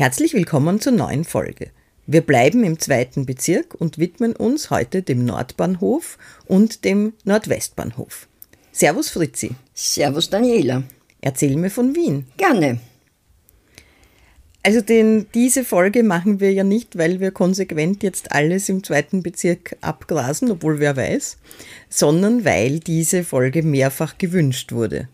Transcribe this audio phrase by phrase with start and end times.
[0.00, 1.72] Herzlich willkommen zur neuen Folge.
[2.06, 8.28] Wir bleiben im zweiten Bezirk und widmen uns heute dem Nordbahnhof und dem Nordwestbahnhof.
[8.70, 9.56] Servus Fritzi.
[9.74, 10.84] Servus Daniela.
[11.20, 12.26] Erzähl mir von Wien.
[12.36, 12.78] Gerne.
[14.62, 19.24] Also den, diese Folge machen wir ja nicht, weil wir konsequent jetzt alles im zweiten
[19.24, 21.38] Bezirk abgrasen, obwohl wer weiß,
[21.88, 25.08] sondern weil diese Folge mehrfach gewünscht wurde.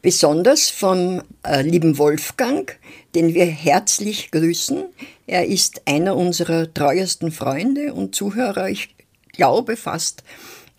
[0.00, 2.78] Besonders vom äh, lieben Wolfgang,
[3.14, 4.84] den wir herzlich grüßen.
[5.26, 8.94] Er ist einer unserer treuesten Freunde und Zuhörer, ich
[9.32, 10.22] glaube fast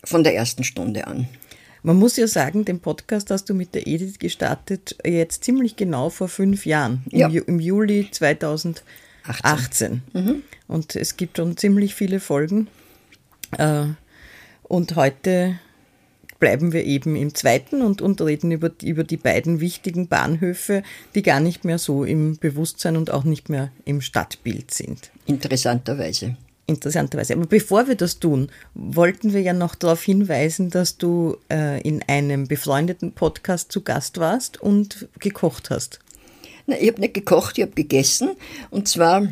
[0.02, 1.28] von der ersten Stunde an.
[1.82, 6.10] Man muss ja sagen, den Podcast hast du mit der Edith gestartet, jetzt ziemlich genau
[6.10, 7.28] vor fünf Jahren, ja.
[7.28, 10.02] im, im, Juli 2018.
[10.12, 10.42] Mhm.
[10.68, 12.68] Und es gibt schon ziemlich viele Folgen.
[13.56, 13.84] Äh,
[14.62, 15.58] und heute
[16.40, 20.82] bleiben wir eben im zweiten und, und reden über, über die beiden wichtigen Bahnhöfe,
[21.14, 25.10] die gar nicht mehr so im Bewusstsein und auch nicht mehr im Stadtbild sind.
[25.26, 26.36] Interessanterweise.
[26.66, 27.34] Interessanterweise.
[27.34, 32.02] Aber bevor wir das tun, wollten wir ja noch darauf hinweisen, dass du äh, in
[32.06, 35.98] einem befreundeten Podcast zu Gast warst und gekocht hast.
[36.66, 38.30] Na, ich habe nicht gekocht, ich habe gegessen.
[38.70, 39.28] Und zwar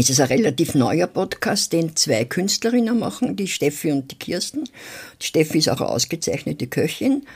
[0.00, 4.64] es ist ein relativ neuer Podcast, den zwei Künstlerinnen machen, die Steffi und die Kirsten.
[5.20, 7.26] Die Steffi ist auch eine ausgezeichnete Köchin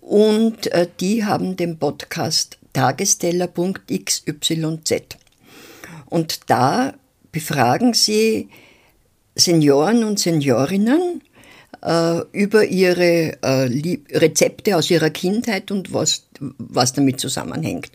[0.00, 4.26] und äh, die haben den Podcast Tagesteller.xyz.
[6.06, 6.94] Und da
[7.32, 8.48] befragen sie
[9.34, 11.22] Senioren und Seniorinnen
[11.82, 17.90] äh, über ihre äh, Rezepte aus ihrer Kindheit und was, was damit zusammenhängt.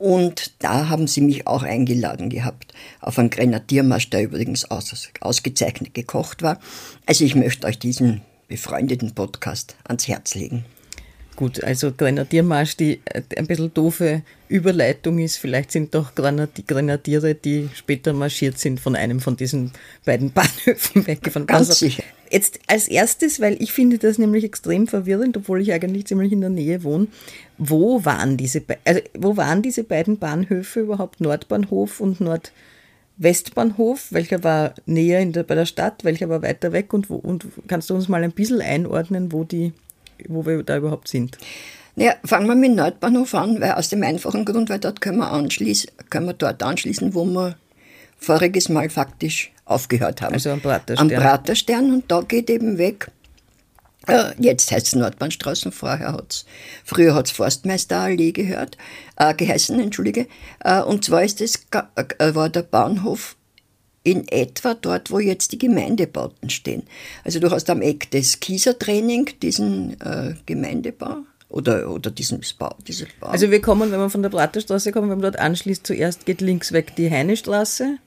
[0.00, 2.72] Und da haben sie mich auch eingeladen gehabt
[3.02, 6.58] auf einen Grenadiermarsch, der übrigens aus, ausgezeichnet gekocht war.
[7.04, 10.64] Also ich möchte euch diesen befreundeten Podcast ans Herz legen.
[11.36, 15.36] Gut, also Grenadiermarsch, die äh, ein bisschen doofe Überleitung ist.
[15.36, 19.72] Vielleicht sind doch die Grenadiere, die später marschiert sind, von einem von diesen
[20.06, 21.46] beiden Bahnhöfen weggefahren.
[21.46, 22.02] Ganz also, sicher.
[22.30, 26.40] Jetzt als erstes, weil ich finde das nämlich extrem verwirrend, obwohl ich eigentlich ziemlich in
[26.40, 27.08] der Nähe wohne.
[27.62, 31.20] Wo waren diese, also wo waren diese beiden Bahnhöfe überhaupt?
[31.20, 34.10] Nordbahnhof und Nordwestbahnhof?
[34.12, 36.94] Welcher war näher der, bei der Stadt, welcher war weiter weg?
[36.94, 39.74] Und, wo, und kannst du uns mal ein bisschen einordnen, wo, die,
[40.26, 41.36] wo wir da überhaupt sind?
[41.96, 45.30] Ja, fangen wir mit Nordbahnhof an, weil aus dem einfachen Grund, weil dort können wir,
[45.30, 47.56] anschließen, können wir dort anschließen, wo wir
[48.16, 50.32] voriges Mal faktisch aufgehört haben.
[50.32, 51.12] Also am Praterstern.
[51.12, 53.10] Am Praterstern und da geht eben weg
[54.06, 56.46] äh, jetzt heißt es Nordbahnstraßen, vorher hat's,
[56.84, 58.76] früher hat es Forstmeisterallee gehört,
[59.16, 60.26] äh, geheißen, entschuldige.
[60.60, 63.36] Äh, und zwar ist es, äh, war der Bahnhof
[64.02, 66.84] in etwa dort, wo jetzt die Gemeindebauten stehen.
[67.24, 71.18] Also du hast am Eck des Kiesertraining diesen äh, Gemeindebau
[71.50, 73.28] oder, oder diesen Bau, dieses Bau.
[73.28, 76.40] Also wir kommen, wenn wir von der Praterstraße kommen, wenn man dort anschließt, zuerst geht
[76.40, 77.98] links weg die Heinestraße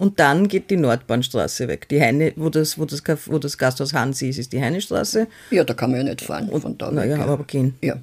[0.00, 1.86] und dann geht die Nordbahnstraße weg.
[1.90, 5.26] Die Heine, wo das, wo das, wo das Gasthaus Hansi ist, ist die Heinestraße.
[5.50, 6.48] Ja, da kann man ja nicht fahren.
[6.48, 7.74] Und, von da naja, aber gehen.
[7.82, 7.98] Ja.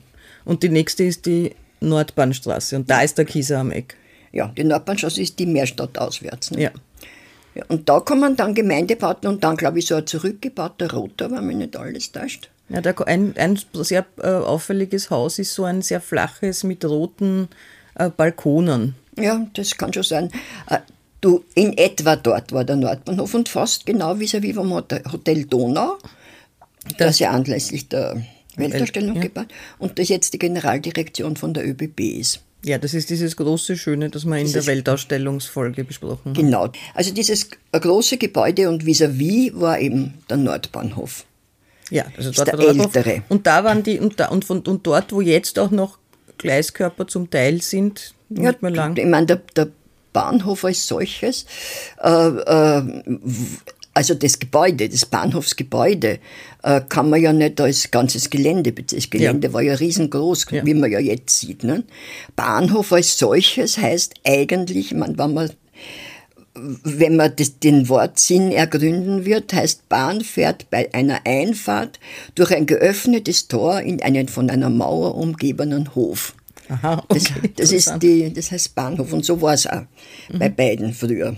[0.45, 2.75] Und die nächste ist die Nordbahnstraße.
[2.75, 3.97] Und da ist der Kieser am Eck.
[4.31, 6.51] Ja, die Nordbahnstraße ist die Meerstadt auswärts.
[6.51, 6.61] Ne?
[6.61, 6.71] Ja.
[7.55, 7.65] ja.
[7.67, 11.57] Und da kommen dann Gemeindebauten und dann, glaube ich, so ein zurückgebauter Roter, wenn mich
[11.57, 12.51] nicht alles täuscht.
[12.69, 17.47] Ja, da, ein, ein sehr äh, auffälliges Haus ist so ein sehr flaches mit roten
[17.95, 18.93] äh, Balkonen.
[19.17, 20.31] Ja, das kann schon sein.
[21.21, 25.97] Du, in etwa dort war der Nordbahnhof und fast genau vis-à-vis vom Hotel Donau,
[26.97, 28.21] das, ja anlässlich der
[28.55, 29.23] Weltausstellung ja.
[29.23, 29.47] gebaut
[29.79, 32.41] und das jetzt die Generaldirektion von der ÖBB ist.
[32.63, 36.33] Ja, das ist dieses große Schöne, das wir in dieses, der Weltausstellungsfolge besprochen haben.
[36.33, 36.69] Genau.
[36.93, 41.25] Also dieses große Gebäude und vis-à-vis -vis war eben der Nordbahnhof.
[41.89, 43.23] Ja, also dort der, der ältere.
[43.29, 45.97] Und da waren die, und, da, und, und dort, wo jetzt auch noch
[46.37, 48.97] Gleiskörper zum Teil sind, nicht ja, mehr lang.
[48.97, 49.67] Ich meine, der, der
[50.17, 51.45] Bahnhof als solches,
[52.01, 52.81] äh, äh,
[53.93, 56.17] also das Gebäude, das Bahnhofsgebäude,
[56.63, 58.71] äh, kann man ja nicht als ganzes Gelände.
[58.71, 59.53] Das Gelände ja.
[59.53, 60.65] war ja riesengroß, ja.
[60.65, 61.63] wie man ja jetzt sieht.
[61.63, 61.83] Ne?
[62.35, 65.51] Bahnhof als solches heißt eigentlich, man, wenn man
[66.83, 71.99] wenn man das, den Wortsinn ergründen wird, heißt Bahn fährt bei einer Einfahrt
[72.33, 76.33] durch ein geöffnetes Tor in einen von einer Mauer umgebenen Hof.
[76.69, 79.83] Aha, okay, das, das ist die, das heißt Bahnhof und so war es auch
[80.29, 80.39] mhm.
[80.39, 81.35] bei beiden früher.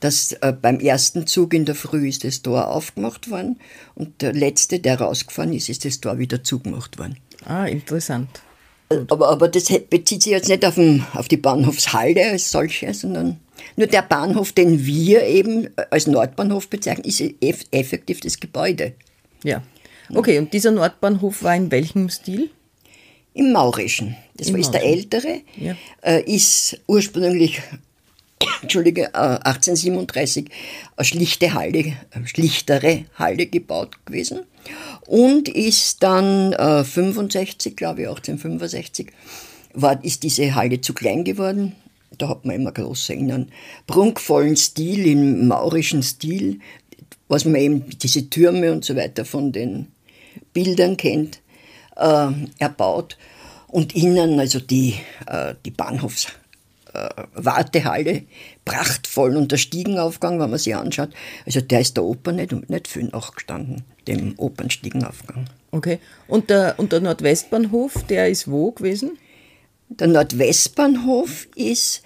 [0.00, 3.60] Das, äh, beim ersten Zug in der Früh ist das Tor aufgemacht worden
[3.94, 7.16] und der letzte, der rausgefahren ist, ist das Tor wieder zugemacht worden.
[7.44, 8.28] Ah, interessant.
[9.08, 13.38] Aber, aber das bezieht sich jetzt nicht auf, den, auf die Bahnhofshalle als solche, sondern
[13.76, 17.22] nur der Bahnhof, den wir eben als Nordbahnhof bezeichnen, ist
[17.70, 18.94] effektiv das Gebäude.
[19.44, 19.62] Ja.
[20.12, 22.50] Okay, und dieser Nordbahnhof war in welchem Stil?
[23.34, 24.16] Im Maurischen.
[24.36, 25.76] Das Im ist der ältere, ja.
[26.02, 27.60] äh, ist ursprünglich
[28.62, 30.50] Entschuldige, 1837 äh,
[30.96, 34.40] eine schlichte Halle, eine schlichtere Halle gebaut gewesen
[35.06, 39.08] und ist dann äh, 65, glaube ich, 1865,
[39.74, 41.74] war, ist diese Halle zu klein geworden.
[42.18, 43.46] Da hat man immer große in einem
[43.86, 46.58] prunkvollen Stil, im maurischen Stil,
[47.28, 49.86] was man eben diese Türme und so weiter von den
[50.52, 51.49] Bildern kennt, äh,
[51.96, 53.16] erbaut.
[53.68, 54.96] Und innen, also die,
[55.26, 56.28] äh, die Bahnhofs
[56.92, 58.24] äh, Wartehalle,
[58.64, 61.10] prachtvoll und der Stiegenaufgang, wenn man sich anschaut,
[61.46, 65.46] also der ist der Oper nicht, nicht viel nachgestanden, dem Opernstiegenaufgang.
[65.70, 69.18] Okay, und der, und der Nordwestbahnhof, der ist wo gewesen?
[69.88, 72.02] Der Nordwestbahnhof ist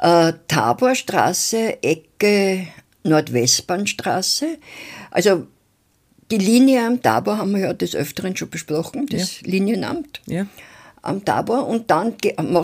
[0.00, 2.66] äh, Taborstraße, Ecke
[3.04, 4.58] Nordwestbahnstraße.
[5.10, 5.46] Also
[6.38, 9.48] die Linie am Tabor haben wir ja des Öfteren schon besprochen, das ja.
[9.48, 10.20] Linienamt.
[10.26, 10.46] Ja
[11.04, 12.14] am Tabor und dann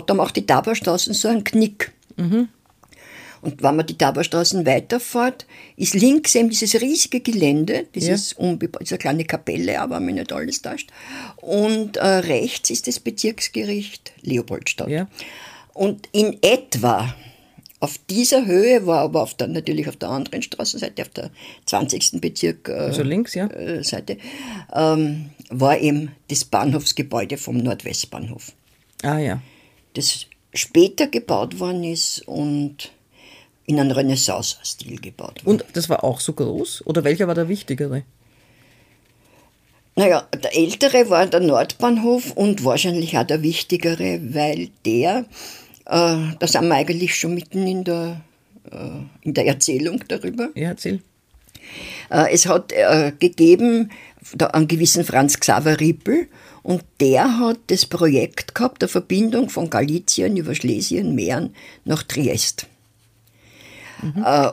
[0.07, 1.91] da macht die Taborstraßen so einen Knick.
[2.17, 2.49] Mhm.
[3.41, 8.55] Und wenn man die Taborstraßen weiterfährt, ist links eben dieses riesige Gelände, dieses ja.
[8.79, 10.91] diese kleine Kapelle, aber mich nicht alles täuscht.
[11.37, 14.89] Und äh, rechts ist das Bezirksgericht Leopoldstadt.
[14.89, 15.07] Ja.
[15.73, 17.15] Und in etwa
[17.81, 21.31] auf dieser Höhe war aber auf der, natürlich auf der anderen Straßenseite, auf der
[21.65, 22.21] 20.
[22.21, 23.47] Bezirk äh, also links, ja.
[23.47, 24.17] Äh, Seite,
[24.71, 28.53] ähm, war eben das Bahnhofsgebäude vom Nordwestbahnhof.
[29.01, 29.41] Ah ja.
[29.95, 32.91] Das später gebaut worden ist und
[33.65, 35.61] in einem Renaissance-Stil gebaut worden.
[35.61, 36.85] Und das war auch so groß?
[36.85, 38.03] Oder welcher war der wichtigere?
[39.95, 45.25] Naja, der ältere war der Nordbahnhof und wahrscheinlich auch der wichtigere, weil der
[45.85, 48.21] äh, da sind wir eigentlich schon mitten in der,
[48.71, 48.77] äh,
[49.21, 50.49] in der Erzählung darüber.
[50.55, 51.01] Ja, erzähl.
[52.09, 53.91] Äh, es hat äh, gegeben
[54.35, 56.27] da, einen gewissen Franz Xaver Rippel
[56.63, 61.55] und der hat das Projekt gehabt, der Verbindung von Galizien über Schlesien, Mähren
[61.85, 62.67] nach Triest.
[64.01, 64.23] Mhm.
[64.23, 64.51] Äh,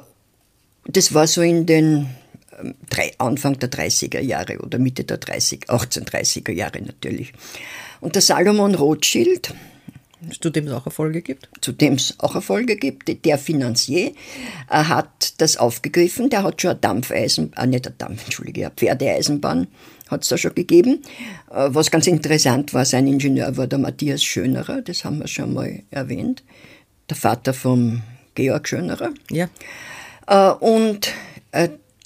[0.86, 2.08] das war so in den
[2.58, 2.74] ähm,
[3.18, 7.32] Anfang der 30er Jahre oder Mitte der 30, 1830er Jahre natürlich.
[8.00, 9.52] Und der Salomon Rothschild,
[10.40, 11.48] zu dem es auch Erfolge gibt?
[11.60, 13.24] Zu dem es auch Erfolge gibt.
[13.24, 14.12] Der Finanzier
[14.70, 16.30] äh, hat das aufgegriffen.
[16.30, 19.68] Der hat schon eine Dampfeisen, äh, nicht eine Dampf, Entschuldige, eine Pferdeeisenbahn
[20.08, 21.02] hat es da schon gegeben.
[21.50, 25.54] Äh, was ganz interessant war, sein Ingenieur war der Matthias Schönerer, das haben wir schon
[25.54, 26.42] mal erwähnt.
[27.10, 28.02] Der Vater vom
[28.34, 29.12] Georg Schönerer.
[29.30, 29.48] Ja.
[30.60, 31.08] Und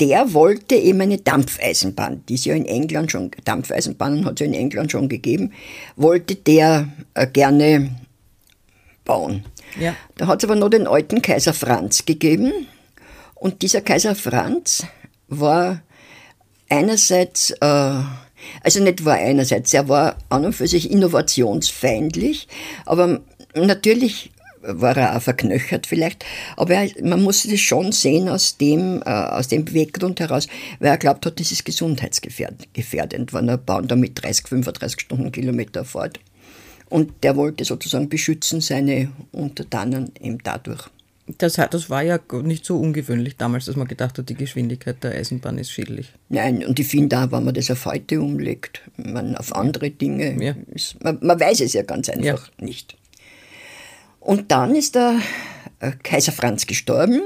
[0.02, 4.46] der wollte eben eine Dampfeisenbahn, die es ja in England schon, Dampfeisenbahnen hat es ja
[4.46, 5.52] in England schon gegeben,
[5.94, 7.94] wollte der äh, gerne
[9.04, 9.44] bauen.
[9.78, 9.94] Ja.
[10.16, 12.52] Da hat es aber noch den alten Kaiser Franz gegeben.
[13.36, 14.84] Und dieser Kaiser Franz
[15.28, 15.82] war
[16.68, 17.94] einerseits, äh,
[18.64, 22.48] also nicht war einerseits, er war an und für sich innovationsfeindlich,
[22.86, 23.20] aber
[23.54, 24.32] natürlich
[24.62, 26.24] war er auch verknöchert vielleicht,
[26.56, 30.90] aber er, man muss das schon sehen aus dem, äh, aus dem Beweggrund heraus, weil
[30.90, 36.20] er glaubt hat, das ist gesundheitsgefährdend, wenn er bauen damit 30, 35 Stundenkilometer fährt.
[36.88, 40.90] Und der wollte sozusagen beschützen seine Untertanen eben dadurch.
[41.38, 45.12] Das, das war ja nicht so ungewöhnlich damals, dass man gedacht hat, die Geschwindigkeit der
[45.12, 46.12] Eisenbahn ist schädlich.
[46.28, 50.42] Nein, und ich finde auch, wenn man das auf heute umlegt, man auf andere Dinge,
[50.42, 50.54] ja.
[50.74, 52.64] ist, man, man, weiß es ja ganz einfach ja.
[52.64, 52.96] nicht.
[54.22, 55.18] Und dann ist der
[55.80, 57.22] äh, Kaiser Franz gestorben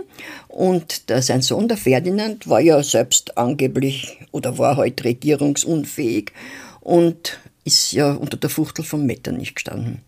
[0.49, 6.33] und der, sein Sohn, der Ferdinand, war ja selbst angeblich oder war halt regierungsunfähig
[6.81, 10.01] und ist ja unter der Fuchtel vom Metternich gestanden.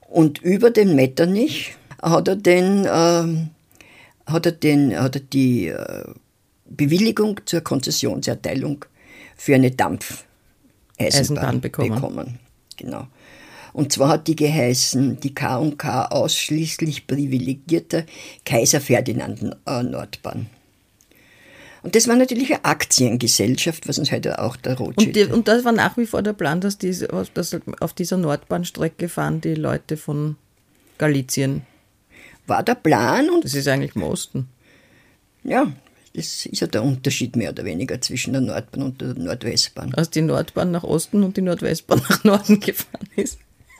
[0.00, 6.04] Und über den Metternich hat er den, äh, hat er den, hat er die äh,
[6.66, 8.84] Bewilligung zur Konzessionserteilung
[9.36, 11.94] für eine Dampfeisenbahn bekommen.
[11.94, 12.38] bekommen.
[12.76, 13.06] Genau.
[13.74, 18.04] Und zwar hat die geheißen, die K&K ausschließlich privilegierter
[18.46, 20.46] Kaiser Ferdinand äh, Nordbahn.
[21.82, 25.08] Und das war natürlich eine Aktiengesellschaft, was uns heute auch der Rothschild.
[25.08, 28.16] Und, die, und das war nach wie vor der Plan, dass, diese, dass auf dieser
[28.16, 30.36] Nordbahnstrecke fahren die Leute von
[30.96, 31.62] Galizien.
[32.46, 33.44] War der Plan und.
[33.44, 34.48] Das ist eigentlich im Osten.
[35.42, 35.72] Ja,
[36.14, 39.94] das ist ja der Unterschied mehr oder weniger zwischen der Nordbahn und der Nordwestbahn.
[39.94, 43.38] Als die Nordbahn nach Osten und die Nordwestbahn nach Norden gefahren ist.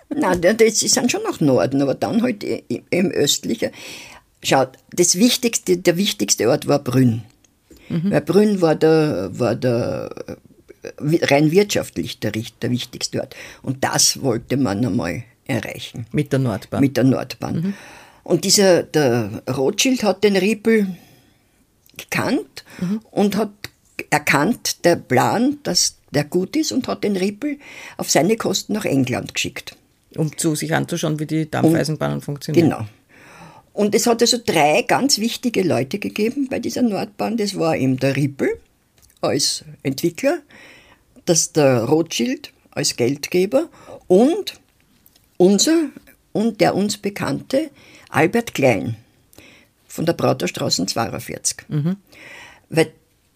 [0.09, 3.71] Nein, das sind schon nach Norden, aber dann halt im östlichen.
[4.43, 7.23] Schaut, das wichtigste, der wichtigste Ort war Brünn.
[7.89, 8.11] Mhm.
[8.11, 10.11] Weil Brünn war der, war der
[10.99, 13.35] rein wirtschaftlich der, der wichtigste Ort.
[13.63, 16.07] Und das wollte man einmal erreichen.
[16.13, 16.81] Mit der Nordbahn.
[16.81, 17.55] Mit der Nordbahn.
[17.57, 17.75] Mhm.
[18.23, 20.89] Und dieser, der Rothschild hat den Riepel
[21.97, 23.01] gekannt mhm.
[23.11, 23.51] und hat
[24.11, 27.59] erkannt, der Plan, dass der gut ist und hat den Riepel
[27.97, 29.77] auf seine Kosten nach England geschickt.
[30.17, 32.71] Um zu sich anzuschauen, wie die Dampfeisenbahnen um, funktionieren.
[32.71, 32.87] Genau.
[33.73, 37.37] Und es hat also drei ganz wichtige Leute gegeben bei dieser Nordbahn.
[37.37, 38.61] Das war eben der Rippel
[39.21, 40.39] als Entwickler,
[41.25, 43.69] das der Rothschild als Geldgeber
[44.07, 44.61] und
[45.37, 45.89] unser
[46.33, 47.71] und der uns bekannte
[48.11, 48.97] Albert Klein
[49.89, 51.69] von der Brauterstraße 42.
[51.69, 51.97] Mhm.
[52.69, 52.93] Weil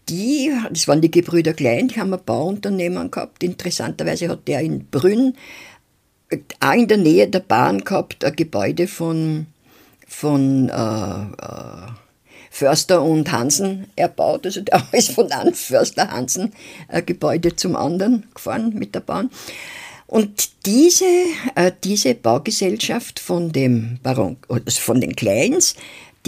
[0.09, 3.43] die, das waren die Gebrüder Klein, die haben ein Bauunternehmen gehabt.
[3.43, 5.35] Interessanterweise hat der in Brünn,
[6.59, 9.47] auch in der Nähe der Bahn gehabt, ein Gebäude von
[10.07, 11.91] von äh, äh,
[12.49, 14.45] Förster und Hansen erbaut.
[14.45, 16.51] Also der ist von einem Förster Hansen
[16.87, 19.29] äh, Gebäude zum anderen gefahren mit der Bahn.
[20.07, 21.05] Und diese,
[21.53, 25.75] äh, diese Baugesellschaft von dem Baron, also von den Kleins,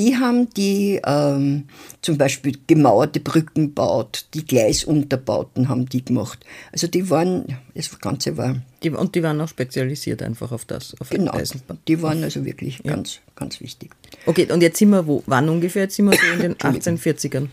[0.02, 1.66] die haben die ähm,
[2.02, 6.44] zum Beispiel gemauerte Brücken baut, die Gleisunterbauten haben die gemacht.
[6.72, 8.56] Also die waren, das Ganze war.
[8.82, 11.78] Die, und die waren auch spezialisiert einfach auf das, auf genau, Eisenbahn.
[11.88, 12.96] Die waren also wirklich ja.
[12.96, 13.92] ganz, ganz wichtig.
[14.26, 15.22] Okay, und jetzt sind wir wo?
[15.28, 15.84] Wann ungefähr?
[15.84, 17.50] Jetzt sind wir so in den 1840ern?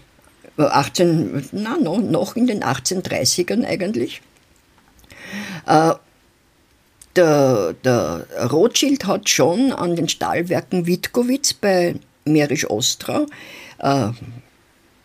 [0.56, 4.22] 18, na, noch, noch in den 1830ern eigentlich.
[5.66, 5.92] Äh,
[7.14, 11.96] der, der Rothschild hat schon an den Stahlwerken Witkowitz bei
[12.28, 13.26] Mährisch Ostrau
[13.78, 14.10] äh,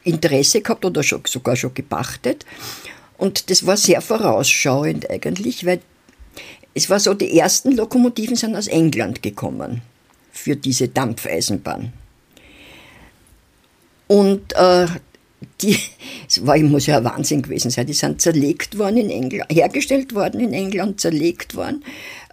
[0.03, 2.45] Interesse gehabt oder schon, sogar schon gepachtet.
[3.17, 5.79] Und das war sehr vorausschauend eigentlich, weil
[6.73, 9.81] es war so, die ersten Lokomotiven sind aus England gekommen
[10.31, 11.93] für diese Dampfeisenbahn.
[14.07, 14.87] Und äh,
[15.61, 15.77] die,
[16.27, 20.13] es war, muss ja ein Wahnsinn gewesen sein, die sind zerlegt worden in England, hergestellt
[20.15, 21.83] worden in England, zerlegt worden,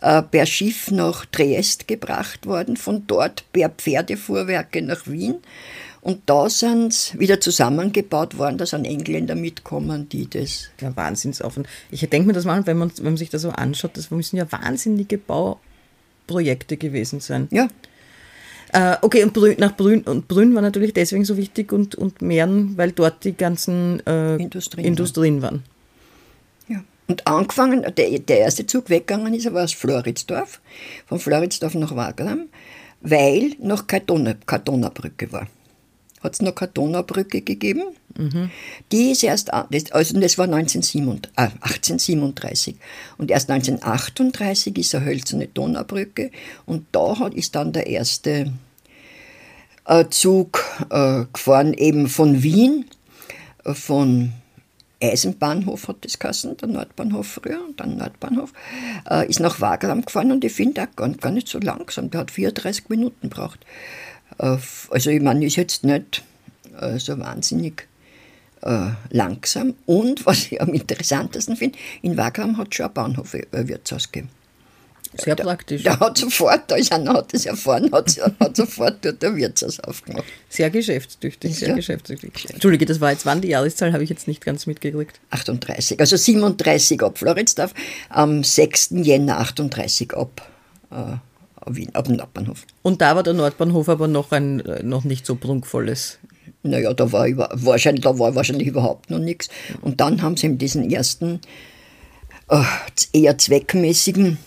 [0.01, 5.37] äh, per Schiff nach Triest gebracht worden, von dort per Pferdefuhrwerke nach Wien.
[6.03, 10.71] Und da sind sie wieder zusammengebaut worden, da sind Engländer mitkommen, die das.
[10.81, 11.69] Ja, Wahnsinnsaufwand.
[11.91, 14.37] Ich denke mir das mal, wenn man, wenn man sich das so anschaut, das müssen
[14.39, 17.49] ja wahnsinnige Bauprojekte gewesen sein.
[17.51, 17.69] Ja.
[18.73, 22.23] Äh, okay, und Brünn, nach Brünn, und Brünn war natürlich deswegen so wichtig und, und
[22.23, 25.57] Mähren, weil dort die ganzen äh, Industrien, Industrien waren.
[25.57, 25.80] Ja.
[27.11, 30.61] Und angefangen, der, der erste Zug weggegangen ist, war aus Floridsdorf,
[31.07, 32.47] von Floridsdorf nach Wagram,
[33.01, 35.49] weil noch keine, Donaubrücke war
[36.23, 37.83] hat es noch keine Donaubrücke gegeben.
[38.17, 38.51] Mhm.
[38.93, 42.77] Die ist erst, also das war 1937, äh, 1837.
[43.19, 46.31] Und erst 1938 ist eine hölzerne Donaubrücke
[46.67, 48.53] und da hat, ist dann der erste
[49.87, 52.85] äh, Zug äh, gefahren, eben von Wien,
[53.65, 54.35] äh, von
[55.03, 58.53] Eisenbahnhof hat das geheißen, der Nordbahnhof früher, und dann Nordbahnhof,
[59.09, 62.11] äh, ist nach Wagram gefahren und ich finde auch gar, gar nicht so langsam.
[62.11, 63.61] Der hat 34 Minuten gebraucht.
[64.39, 66.23] Also ich meine, ist jetzt nicht
[66.81, 67.89] äh, so wahnsinnig
[68.63, 69.75] äh, langsam.
[69.87, 73.69] Und was ich am interessantesten finde, in Wagram hat es schon ein Bahnhof ein äh,
[73.69, 74.31] Wirtshaus gegeben.
[75.15, 75.83] Sehr der, praktisch.
[75.83, 80.25] Der hat sofort, ist einer, hat das erfahren, hat, hat sofort dort ein Wirtshaus aufgemacht.
[80.49, 81.75] Sehr geschäftstüchtig, sehr ja.
[81.75, 82.51] geschäftstüchtig.
[82.51, 85.21] Entschuldige, das war jetzt wann die Jahreszahl, habe ich jetzt nicht ganz mitgekriegt.
[85.31, 87.75] 38, also 37 ab Floridsdorf,
[88.09, 88.91] am 6.
[89.03, 90.49] Jänner 38 ab.
[90.91, 91.17] Äh,
[91.67, 92.65] Wien, ab dem Nordbahnhof.
[92.83, 96.19] Und da war der Nordbahnhof aber noch ein äh, noch nicht so prunkvolles.
[96.63, 99.49] Naja, da war, wahrscheinlich, da war wahrscheinlich überhaupt noch nichts.
[99.83, 101.41] Und dann haben sie eben diesen ersten
[102.49, 102.63] äh,
[103.13, 104.39] eher zweckmäßigen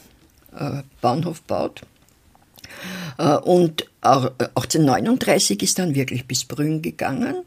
[1.02, 1.82] Bahnhof gebaut.
[3.18, 7.44] Äh, und 1839 ist dann wirklich bis Brünn gegangen.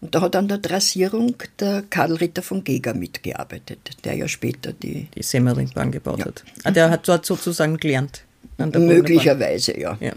[0.00, 4.72] Und da hat an der Dressierung der Karl Ritter von Geger mitgearbeitet, der ja später
[4.72, 6.26] die, die Semmeringbahn gebaut ja.
[6.26, 6.44] hat.
[6.64, 8.24] Ah, der hat dort sozusagen gelernt.
[8.56, 9.96] Möglicherweise, ja.
[10.00, 10.12] ja.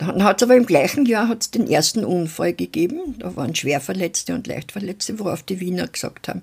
[0.00, 3.16] Dann hat es aber im gleichen Jahr hat's den ersten Unfall gegeben.
[3.18, 6.40] Da waren Schwerverletzte und Leichtverletzte, worauf die Wiener gesagt haben,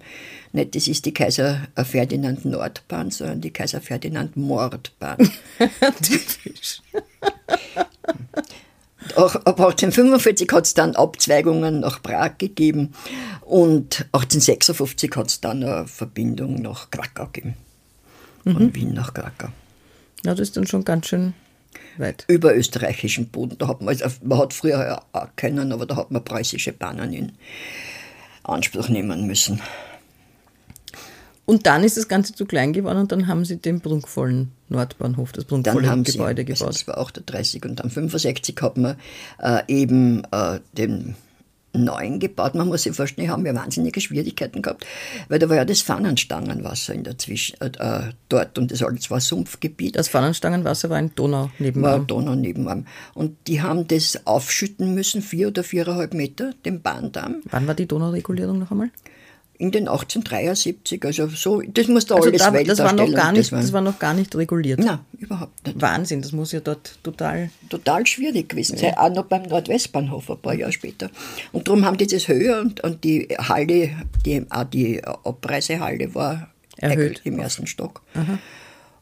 [0.54, 5.18] nicht, das ist die Kaiser Ferdinand Nordbahn, sondern die Kaiser Ferdinand Mordbahn.
[6.04, 6.84] Typisch.
[9.16, 12.94] Auch ab 1845 hat es dann Abzweigungen nach Prag gegeben
[13.42, 17.56] und 1856 hat es dann eine Verbindung nach Krakau gegeben.
[18.44, 18.76] Von mhm.
[18.76, 19.48] Wien nach Krakau.
[20.24, 21.34] Ja, das ist dann schon ganz schön
[21.98, 22.26] weit.
[22.28, 23.58] Über österreichischen Boden.
[23.58, 27.14] Da hat man, also man hat früher auch können, aber da hat man preußische Bahnen
[27.14, 27.32] in
[28.44, 29.62] Anspruch nehmen müssen.
[31.46, 35.32] Und dann ist das Ganze zu klein geworden und dann haben sie den prunkvollen Nordbahnhof,
[35.32, 36.68] das prunkvolle Gebäude sie, gebaut.
[36.68, 38.98] das war auch der 30 und dann 65 hat man
[39.40, 41.16] äh, eben äh, den
[41.78, 42.56] neuen gebaut.
[42.56, 44.86] Man muss sich vorstellen, haben wir wahnsinnige Schwierigkeiten gehabt,
[45.30, 49.20] weil da war ja das Fahnenstangenwasser in der Zwischen, äh, dort und das alles war
[49.20, 49.96] Sumpfgebiet.
[49.96, 51.92] Das Fahnenstangenwasser war in Donau nebenan.
[51.92, 52.88] War Donau nebenan.
[53.14, 57.42] Und die haben das aufschütten müssen, vier oder viereinhalb Meter, den Bahndamm.
[57.46, 58.90] Wann war die Donauregulierung noch einmal?
[59.60, 63.32] In den 1873, also so, das muss da also alles da, das war noch gar
[63.32, 64.80] nicht, das war noch gar nicht reguliert.
[64.80, 65.82] Nein, überhaupt nicht.
[65.82, 69.00] Wahnsinn, das muss ja dort total total schwierig gewesen sein, ja.
[69.00, 71.10] auch noch beim Nordwestbahnhof ein paar Jahre später.
[71.52, 73.92] Und darum haben die das höher und, und die Halle,
[74.26, 78.02] die, auch die Abreisehalle war erhöht im ersten Stock.
[78.14, 78.38] Aha.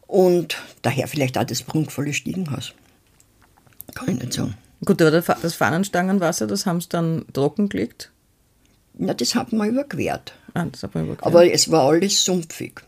[0.08, 2.74] Und daher vielleicht auch das prunkvolle Stiegenhaus.
[3.94, 4.56] Kann ich nicht sagen.
[4.84, 8.12] Gut, aber das Fahnenstangenwasser, das haben sie dann trockengelegt?
[8.98, 10.34] Na, das hat man überquert.
[10.56, 11.24] Ah, das überquert.
[11.24, 12.82] Aber es war alles sumpfig.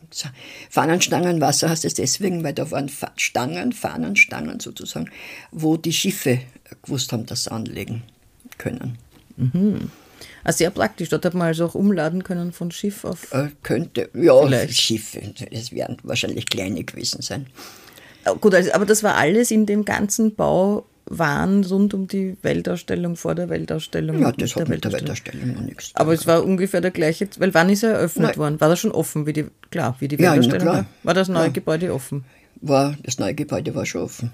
[0.69, 5.11] Fahnenstangenwasser heißt es deswegen, weil da waren Stangen, Fahnenstangen sozusagen,
[5.51, 6.39] wo die Schiffe
[6.81, 8.03] gewusst haben, dass sie anlegen
[8.57, 8.97] können.
[9.35, 9.91] Mhm.
[10.45, 11.09] Also sehr praktisch.
[11.09, 13.33] Dort hat man also auch umladen können von Schiff auf.
[13.33, 14.79] Äh, könnte, ja, vielleicht.
[14.79, 15.21] Schiffe.
[15.51, 17.47] Es werden wahrscheinlich kleine gewesen sein.
[18.23, 22.37] Äh, gut, also, aber das war alles in dem ganzen Bau waren rund um die
[22.41, 24.19] Weltausstellung, vor der Weltausstellung.
[24.19, 25.91] Ja, das hat mit der Weltausstellung noch nichts.
[25.95, 28.37] Aber es war ungefähr der gleiche, weil wann ist er eröffnet Nein.
[28.37, 28.61] worden?
[28.61, 30.85] War das schon offen, wie die, klar, wie die Weltausstellung ja, war?
[31.03, 31.51] War das neue ja.
[31.51, 32.25] Gebäude offen?
[32.61, 34.31] War, das neue Gebäude war schon offen.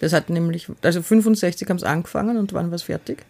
[0.00, 3.24] Das hat nämlich, also 65 haben es angefangen und wann war es fertig?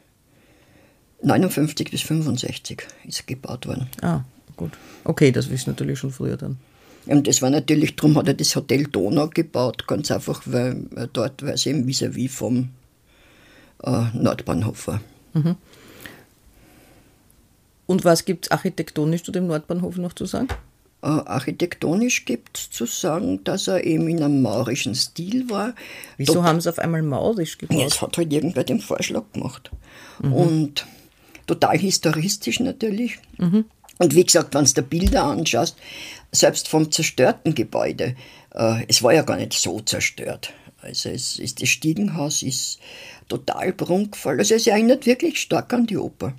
[1.22, 3.88] 59 bis 65 ist gebaut worden.
[4.00, 4.20] Ah,
[4.56, 4.72] gut.
[5.04, 6.58] Okay, das ist natürlich schon früher dann.
[7.06, 11.42] Und das war natürlich, darum hat er das Hotel Donau gebaut, ganz einfach, weil dort,
[11.42, 12.68] weil es eben vis-à-vis -vis vom
[13.82, 15.00] äh, Nordbahnhof war.
[15.34, 15.56] Mhm.
[17.86, 20.48] Und was gibt es architektonisch zu dem Nordbahnhof noch zu sagen?
[21.02, 25.74] Äh, architektonisch gibt es zu sagen, dass er eben in einem maurischen Stil war.
[26.16, 27.78] Wieso Tot haben sie auf einmal maurisch gebaut?
[27.78, 29.70] Ja, es hat halt irgendwer den Vorschlag gemacht.
[30.22, 30.32] Mhm.
[30.32, 30.86] Und
[31.46, 33.18] total historistisch natürlich.
[33.38, 33.64] Mhm.
[33.98, 35.76] Und wie gesagt, wenn du dir Bilder anschaust,
[36.30, 38.16] selbst vom zerstörten Gebäude,
[38.54, 40.52] äh, es war ja gar nicht so zerstört.
[40.80, 42.78] Also es ist, das Stiegenhaus ist
[43.28, 44.38] total prunkvoll.
[44.38, 46.34] Also es erinnert wirklich stark an die Oper.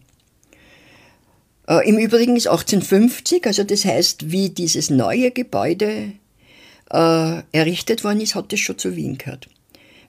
[1.68, 6.14] Äh, Im Übrigen ist 1850, also das heißt, wie dieses neue Gebäude
[6.92, 9.48] äh, errichtet worden ist, hat es schon zu Wien gehört.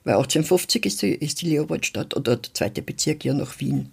[0.03, 3.91] Weil 1850 ist die, ist die Leopoldstadt oder der zweite Bezirk ja nach Wien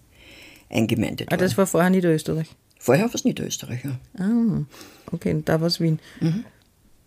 [0.68, 1.40] eingemeindet worden.
[1.40, 2.49] Ah, das war vorher Niederösterreich?
[2.79, 3.99] Vorher war es Niederösterreich, ja.
[4.18, 4.64] Ah,
[5.12, 6.01] okay, da war es Wien.
[6.21, 6.45] Mhm.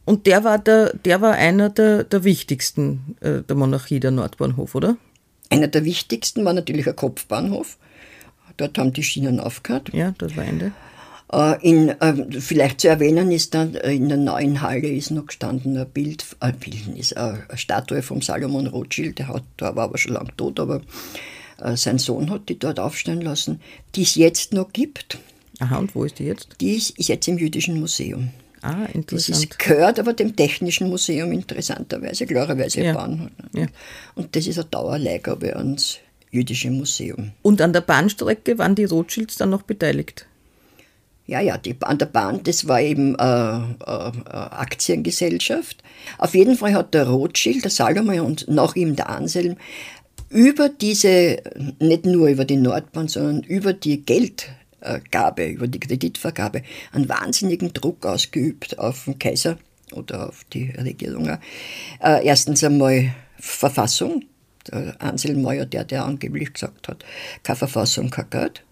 [0.06, 4.76] Und der war, der, der war einer der, der wichtigsten äh, der Monarchie, der Nordbahnhof,
[4.76, 4.98] oder?
[5.50, 7.78] Einer der wichtigsten war natürlich ein Kopfbahnhof.
[8.58, 9.92] Dort haben die Schienen aufgehört.
[9.94, 10.72] Ja, das war Ende.
[11.32, 15.26] Äh, in, äh, vielleicht zu erwähnen ist dann, äh, in der neuen Halle ist noch
[15.26, 19.86] gestanden ein Bild, äh, Bild ist eine Statue vom Salomon Rothschild, der, hat, der war
[19.86, 20.82] aber schon lange tot, aber
[21.60, 23.60] äh, sein Sohn hat die dort aufstellen lassen,
[23.96, 25.18] die es jetzt noch gibt.
[25.60, 26.50] Aha, und wo ist die jetzt?
[26.62, 28.30] Die ist jetzt im Jüdischen Museum.
[28.62, 29.12] Ah, interessant.
[29.12, 32.94] Das ist, gehört aber dem Technischen Museum interessanterweise, klarerweise ja.
[32.94, 33.30] Bahnhof.
[33.54, 33.68] Ja.
[34.16, 36.00] Und das ist eine Dauerleihgabe ans
[36.32, 37.32] Jüdische Museum.
[37.44, 40.26] Und an der Bahnstrecke waren die Rothschilds dann noch beteiligt?
[41.28, 45.82] Ja, ja, die, an der Bahn, das war eben äh, äh, äh, Aktiengesellschaft.
[46.20, 49.56] Auf jeden Fall hat der Rothschild, der Salomon und nach ihm der Anselm
[50.30, 51.38] über diese,
[51.80, 54.50] nicht nur über die Nordbahn, sondern über die Geld,
[55.12, 59.58] Gabe, über die Kreditvergabe einen wahnsinnigen Druck ausgeübt auf den Kaiser
[59.94, 61.28] oder auf die Regierung.
[61.28, 64.24] Äh, erstens einmal Verfassung.
[64.72, 67.06] Der Anselm Meuer, der, der angeblich gesagt hat,
[67.44, 68.64] keine Verfassung, kein Geld.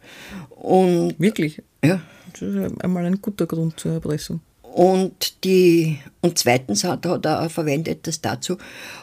[0.49, 1.61] Und, Wirklich?
[1.83, 2.01] Ja.
[2.31, 4.41] Das ist einmal ein guter Grund zur Erpressung.
[4.63, 8.57] Und, die, und zweitens hat, hat er verwendet das dazu,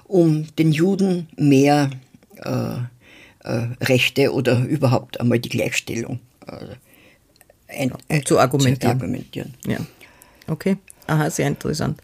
[0.04, 1.90] um den Juden mehr
[2.38, 2.78] äh,
[3.44, 6.18] äh, Rechte oder überhaupt einmal die Gleichstellung
[6.48, 6.74] äh,
[7.78, 8.80] um zu argumentieren.
[8.80, 9.54] Zu argumentieren.
[9.66, 9.78] Ja.
[10.46, 10.76] Okay.
[11.06, 12.00] Aha, sehr interessant.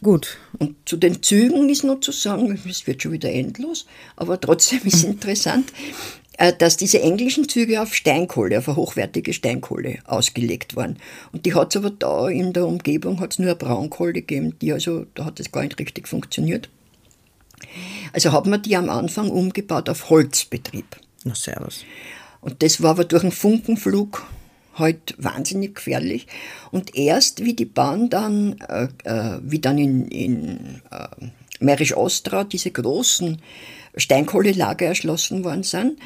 [0.00, 0.38] Gut.
[0.58, 4.80] Und zu den Zügen ist noch zu sagen, es wird schon wieder endlos, aber trotzdem
[4.84, 5.72] ist interessant,
[6.38, 10.96] äh, dass diese englischen Züge auf Steinkohle, auf eine hochwertige Steinkohle ausgelegt waren.
[11.32, 14.72] Und die hat es aber da in der Umgebung hat's nur eine Braunkohle gegeben, die
[14.72, 16.68] also, da hat es gar nicht richtig funktioniert.
[18.12, 20.96] Also hat man die am Anfang umgebaut auf Holzbetrieb.
[21.24, 21.84] Na, servus.
[22.42, 24.26] Und das war aber durch einen Funkenflug
[24.74, 26.26] halt wahnsinnig gefährlich.
[26.70, 31.26] Und erst wie die Bahn dann, äh, äh, wie dann in, in äh,
[31.60, 33.40] Mährisch-Ostra diese großen
[33.96, 35.98] Steinkohlelager erschlossen worden sind,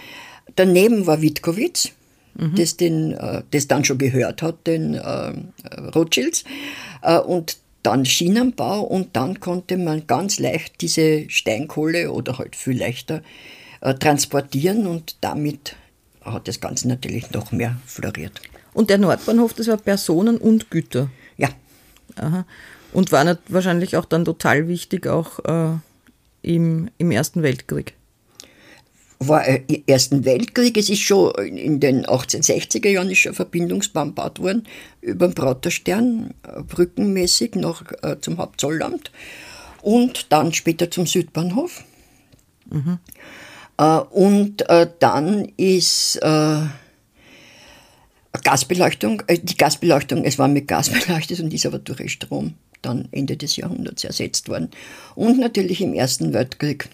[0.57, 1.92] daneben war Witkowitz,
[2.35, 2.55] mhm.
[2.57, 5.33] das, den, äh, das dann schon gehört hat, den äh,
[5.94, 6.44] Rothschilds,
[7.27, 13.22] und dann Schienenbau und dann konnte man ganz leicht diese Steinkohle oder halt viel leichter
[14.01, 15.77] transportieren und damit
[16.32, 18.40] hat das Ganze natürlich noch mehr floriert.
[18.74, 21.10] Und der Nordbahnhof, das war Personen und Güter?
[21.36, 21.48] Ja.
[22.16, 22.44] Aha.
[22.92, 25.76] Und war nicht wahrscheinlich auch dann total wichtig, auch äh,
[26.42, 27.94] im, im Ersten Weltkrieg?
[29.18, 34.08] War äh, im Ersten Weltkrieg, es ist schon in den 1860er Jahren ist schon Verbindungsbahn
[34.08, 34.66] gebaut worden,
[35.00, 39.10] über den Praterstern, äh, brückenmäßig noch äh, zum Hauptzollamt
[39.82, 41.84] und dann später zum Südbahnhof.
[42.70, 42.98] Mhm.
[43.78, 46.60] Äh, und äh, dann ist äh,
[48.44, 53.36] Gasbeleuchtung, die Gasbeleuchtung, es war mit Gas beleuchtet und ist aber durch Strom dann Ende
[53.36, 54.70] des Jahrhunderts ersetzt worden.
[55.14, 56.88] Und natürlich im Ersten Weltkrieg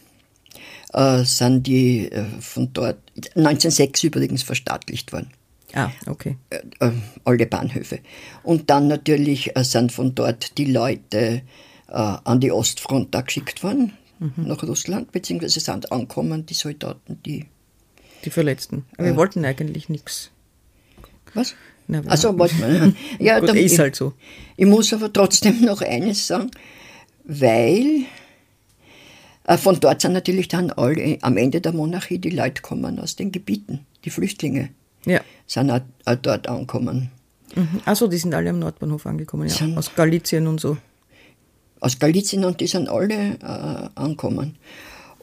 [1.23, 2.99] sind die von dort,
[3.35, 5.31] 1906 übrigens verstaatlicht worden.
[5.73, 6.37] Ah, okay.
[6.51, 6.91] Äh,
[7.25, 8.01] alle Bahnhöfe.
[8.43, 11.43] Und dann natürlich sind von dort die Leute
[11.87, 14.47] an die Ostfront da geschickt worden mhm.
[14.47, 17.47] nach Russland, beziehungsweise sind angekommen, die Soldaten, die.
[18.25, 18.85] Die Verletzten.
[18.97, 20.31] Aber wir wollten eigentlich nichts.
[21.35, 21.55] Was?
[22.07, 22.93] also wollten wir.
[23.19, 24.13] Ja, Gut, ist halt so.
[24.57, 26.51] Ich muss aber trotzdem noch eines sagen,
[27.25, 28.05] weil
[29.45, 33.17] äh, von dort sind natürlich dann alle am Ende der Monarchie die Leute kommen aus
[33.17, 34.71] den Gebieten, die Flüchtlinge.
[35.05, 35.21] Ja.
[35.47, 37.11] Sind auch, auch dort angekommen.
[37.57, 37.81] Mhm.
[37.85, 39.55] Achso, die sind alle am Nordbahnhof angekommen, ja.
[39.55, 40.77] Sind, aus Galizien und so
[41.83, 44.57] aus Galizien und die sind alle äh, angekommen.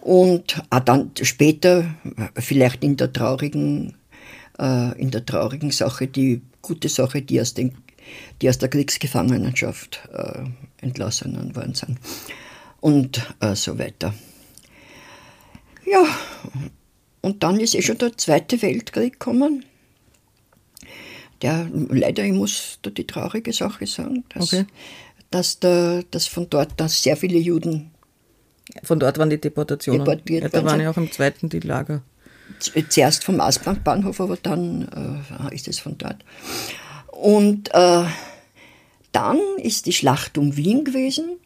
[0.01, 1.95] Und auch dann später,
[2.35, 3.95] vielleicht in der traurigen,
[4.59, 7.75] äh, in der traurigen Sache, die gute Sache, die aus, den,
[8.41, 10.43] die aus der Kriegsgefangenschaft äh,
[10.81, 11.97] entlassenen worden sind.
[12.81, 14.13] Und äh, so weiter.
[15.85, 16.05] Ja,
[17.21, 19.65] und dann ist eh schon der Zweite Weltkrieg gekommen.
[21.41, 24.65] Der, leider, ich muss da die traurige Sache sagen, dass okay
[25.31, 27.91] dass, da, dass von dort dass sehr viele Juden.
[28.83, 30.05] Von dort waren die Deportationen.
[30.05, 32.03] Deportiert ja, da waren ja auch im zweiten die Lager.
[32.89, 36.17] Zuerst vom Maßbankbahnhof, aber dann äh, ist es von dort.
[37.07, 38.03] Und äh,
[39.11, 41.37] dann ist die Schlacht um Wien gewesen,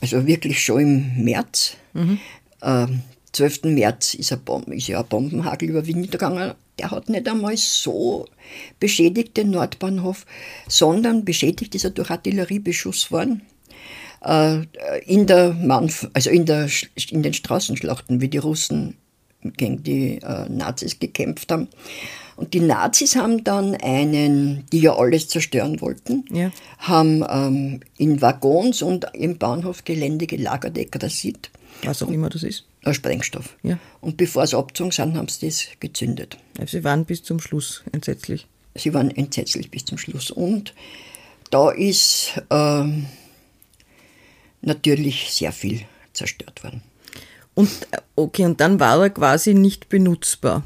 [0.00, 1.76] also wirklich schon im März.
[1.92, 2.18] Mhm.
[2.60, 2.86] Äh,
[3.34, 3.64] 12.
[3.64, 8.26] März ist, ein ist ja ein Bombenhagel über Wien gegangen der hat nicht einmal so
[8.80, 10.26] beschädigt den Nordbahnhof,
[10.68, 13.42] sondern beschädigt ist er durch Artilleriebeschuss worden.
[14.24, 14.64] Äh,
[15.06, 16.68] in, der Manf also in, der,
[17.10, 18.96] in den Straßenschlachten, wie die Russen
[19.42, 21.68] gegen die äh, Nazis gekämpft haben.
[22.36, 26.50] Und die Nazis haben dann einen, die ja alles zerstören wollten, ja.
[26.78, 31.50] haben ähm, in Waggons und im Bahnhofgelände gelagert, Ekrasit.
[31.84, 32.64] Was auch immer das ist.
[32.92, 33.56] Sprengstoff.
[33.62, 33.78] Ja.
[34.00, 36.36] Und bevor sie abgezogen sind, haben sie das gezündet.
[36.58, 38.46] Also sie waren bis zum Schluss entsetzlich.
[38.74, 40.30] Sie waren entsetzlich bis zum Schluss.
[40.30, 40.74] Und
[41.50, 42.84] da ist äh,
[44.60, 46.82] natürlich sehr viel zerstört worden.
[47.54, 47.70] Und
[48.16, 50.64] okay, und dann war er quasi nicht benutzbar.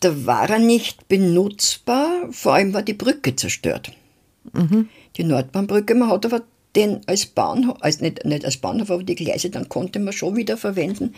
[0.00, 3.92] Da war er nicht benutzbar, vor allem war die Brücke zerstört.
[4.52, 4.90] Mhm.
[5.16, 6.42] Die Nordbahnbrücke, man hat aber
[6.76, 10.36] den als Bahnhof, als nicht, nicht als Bahnhof, aber die Gleise dann konnte man schon
[10.36, 11.14] wieder verwenden.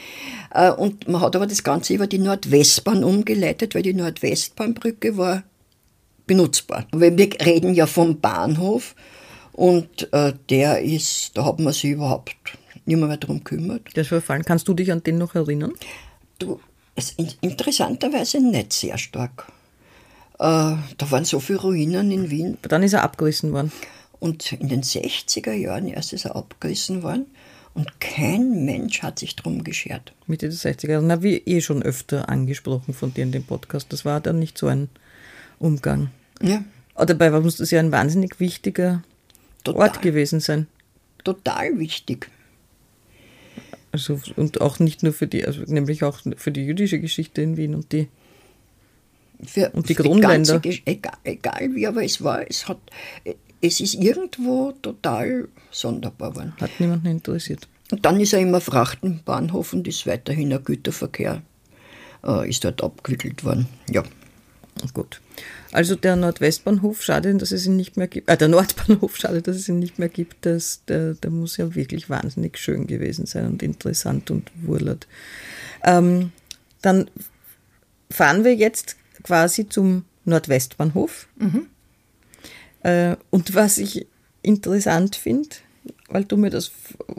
[0.53, 5.42] Äh, und man hat aber das Ganze über die Nordwestbahn umgeleitet, weil die Nordwestbahnbrücke war
[6.27, 6.87] benutzbar.
[6.92, 8.95] Weil wir reden ja vom Bahnhof
[9.53, 12.37] und äh, der ist, da hat man sich überhaupt
[12.85, 13.97] nicht mehr, mehr drum gekümmert.
[13.97, 14.45] Der ist verfallen.
[14.45, 15.73] Kannst du dich an den noch erinnern?
[16.38, 16.61] Du,
[16.95, 19.47] es, interessanterweise nicht sehr stark.
[20.38, 22.59] Äh, da waren so viele Ruinen in Wien.
[22.62, 23.73] Dann ist er abgerissen worden.
[24.27, 27.27] Und in den 60er Jahren erst ist er abgerissen worden
[27.75, 30.15] und kein Mensch hat sich drum geschert.
[30.27, 34.05] Mitte der 60er, na wie eh schon öfter angesprochen von dir in dem Podcast, das
[34.05, 34.89] war dann nicht so ein
[35.61, 36.11] Umgang.
[36.43, 36.65] Ja.
[36.97, 39.05] Aber dabei muss das ja ein wahnsinnig wichtiger
[39.62, 39.83] Total.
[39.83, 40.67] Ort gewesen sein.
[41.23, 42.29] Total wichtig.
[43.93, 47.57] Also, und auch nicht nur für die, also nämlich auch für die jüdische Geschichte in
[47.57, 48.09] Wien und die,
[49.45, 50.61] für, und die Grundländer.
[50.65, 52.79] egal, egal wie, aber es war, es hat,
[53.66, 56.55] es ist irgendwo total sonderbar geworden.
[56.61, 57.68] Hat niemanden interessiert.
[57.90, 61.42] Und dann ist er immer Frachtenbahnhof und ist weiterhin ein Güterverkehr,
[62.24, 63.66] äh, ist dort abgewickelt worden.
[63.90, 64.02] Ja.
[64.92, 65.22] Gut.
[65.72, 68.29] Also der Nordwestbahnhof, schade, dass es ihn nicht mehr gibt.
[68.29, 70.44] Äh, der Nordbahnhof, schade, dass es ihn nicht mehr gibt.
[70.44, 75.07] Das, der, der muss ja wirklich wahnsinnig schön gewesen sein und interessant und wurlert.
[75.83, 76.33] Ähm,
[76.83, 77.11] dann
[78.11, 81.29] fahren wir jetzt quasi zum Nordwestbahnhof.
[81.38, 81.66] Mhm.
[82.87, 84.07] Äh, und was ich
[84.42, 85.49] interessant finde,
[86.09, 86.70] weil du mir das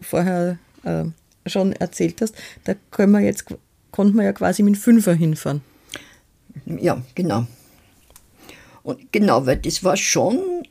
[0.01, 1.03] vorher äh,
[1.45, 3.45] schon erzählt hast, da können wir jetzt,
[3.91, 5.61] konnten wir ja quasi mit Fünfer hinfahren.
[6.65, 7.47] Ja, genau.
[8.83, 10.63] Und genau, weil das war schon,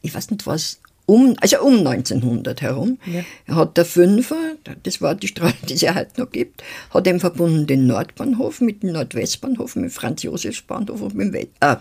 [0.00, 3.56] ich weiß nicht was, um, also um 1900 herum, ja.
[3.56, 7.20] hat der Fünfer, das war die Straße, die es ja heute noch gibt, hat eben
[7.20, 11.76] verbunden den Nordbahnhof mit dem Nordwestbahnhof, mit Franz-Josefs-Bahnhof und mit dem äh,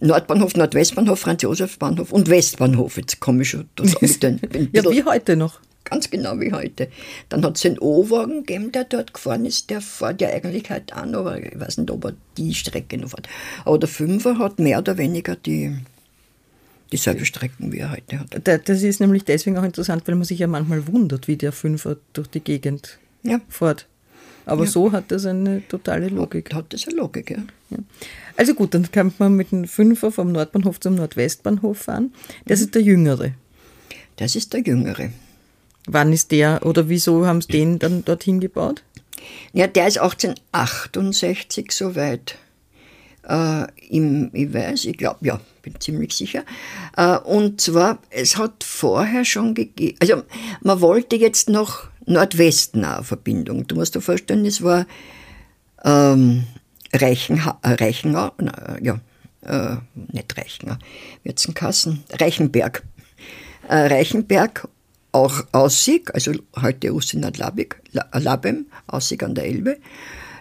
[0.00, 2.96] Nordbahnhof, Nordwestbahnhof, Franz-Josefs-Bahnhof und Westbahnhof.
[2.96, 3.68] Jetzt komme ich schon
[4.00, 4.40] mit den,
[4.72, 5.60] Ja, wie heute noch.
[5.84, 6.88] Ganz genau wie heute.
[7.30, 9.70] Dann hat es einen O-Wagen gegeben, der dort gefahren ist.
[9.70, 13.08] Der fährt ja eigentlich heute noch, aber ich weiß nicht, ob er die Strecke noch
[13.08, 13.26] fährt.
[13.64, 15.78] Aber der Fünfer hat mehr oder weniger die,
[16.92, 18.68] dieselbe Strecken, wie er heute hat.
[18.68, 21.96] Das ist nämlich deswegen auch interessant, weil man sich ja manchmal wundert, wie der Fünfer
[22.12, 23.40] durch die Gegend ja.
[23.48, 23.86] fährt.
[24.46, 24.70] Aber ja.
[24.70, 26.50] so hat das eine totale Logik.
[26.54, 27.38] Hat, hat das eine Logik, ja.
[27.70, 27.78] ja.
[28.36, 32.14] Also gut, dann kann man mit dem Fünfer vom Nordbahnhof zum Nordwestbahnhof fahren.
[32.46, 32.64] Das mhm.
[32.64, 33.32] ist der Jüngere.
[34.16, 35.10] Das ist der Jüngere.
[35.86, 38.82] Wann ist der oder wieso haben sie den dann dorthin gebaut?
[39.52, 42.36] Ja, der ist 1868 soweit.
[43.28, 45.40] Äh, im, ich weiß, ich glaube, ja,
[45.72, 46.44] bin ziemlich sicher.
[46.96, 50.22] Äh, und zwar, es hat vorher schon gegeben, also
[50.62, 53.66] man wollte jetzt noch Nordwesten eine Verbindung.
[53.66, 54.86] Du musst dir vorstellen, es war
[55.84, 56.44] ähm,
[56.92, 59.00] Reichenha äh, Reichenau, äh, ja,
[59.42, 59.76] äh,
[60.12, 60.76] nicht Reichengau,
[61.22, 62.82] Wirzenkassen, Reichenberg.
[63.68, 64.68] Äh, Reichenberg
[65.12, 69.78] auch Aussig, also heute Usinat Labem, Aussig an der Elbe.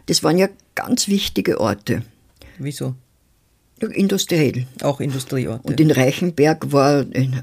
[0.05, 2.03] Das waren ja ganz wichtige Orte.
[2.57, 2.95] Wieso?
[3.79, 4.65] Industriell.
[4.81, 5.67] Auch Industrieorte.
[5.67, 7.41] Und in Reichenberg war, in,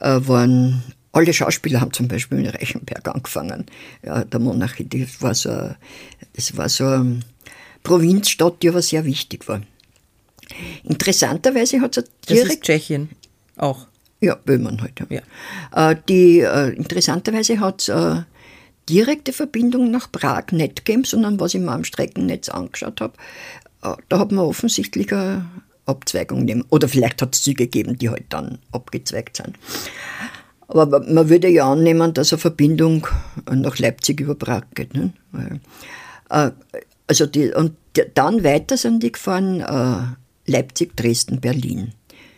[0.00, 3.66] äh, waren alle Schauspieler haben zum Beispiel in Reichenberg angefangen.
[4.04, 5.74] Ja, der Monarchie, das war so,
[6.34, 7.20] das war so eine
[7.82, 9.60] Provinzstadt, die aber sehr wichtig war.
[10.84, 12.46] Interessanterweise hat es direkt.
[12.48, 13.10] Das ist Tschechien
[13.56, 13.86] auch.
[14.20, 15.02] Ja, Böhmen halt.
[15.10, 15.90] Ja.
[15.90, 18.22] Äh, die, äh, interessanterweise hat es äh,
[18.88, 23.71] direkte Verbindung nach Prag nicht gegeben, sondern was ich mir am Streckennetz angeschaut habe, äh,
[23.82, 25.46] da hat man offensichtlich eine
[25.86, 26.64] Abzweigung nehmen.
[26.70, 29.58] Oder vielleicht hat es Züge gegeben, die halt dann abgezweigt sind.
[30.68, 33.06] Aber man würde ja annehmen, dass eine Verbindung
[33.50, 34.94] nach Leipzig über Prag geht.
[34.94, 35.12] Ne?
[36.30, 36.50] Äh,
[37.06, 37.74] also die, und
[38.14, 41.92] dann weiter sind die gefahren äh, Leipzig, Dresden, Berlin.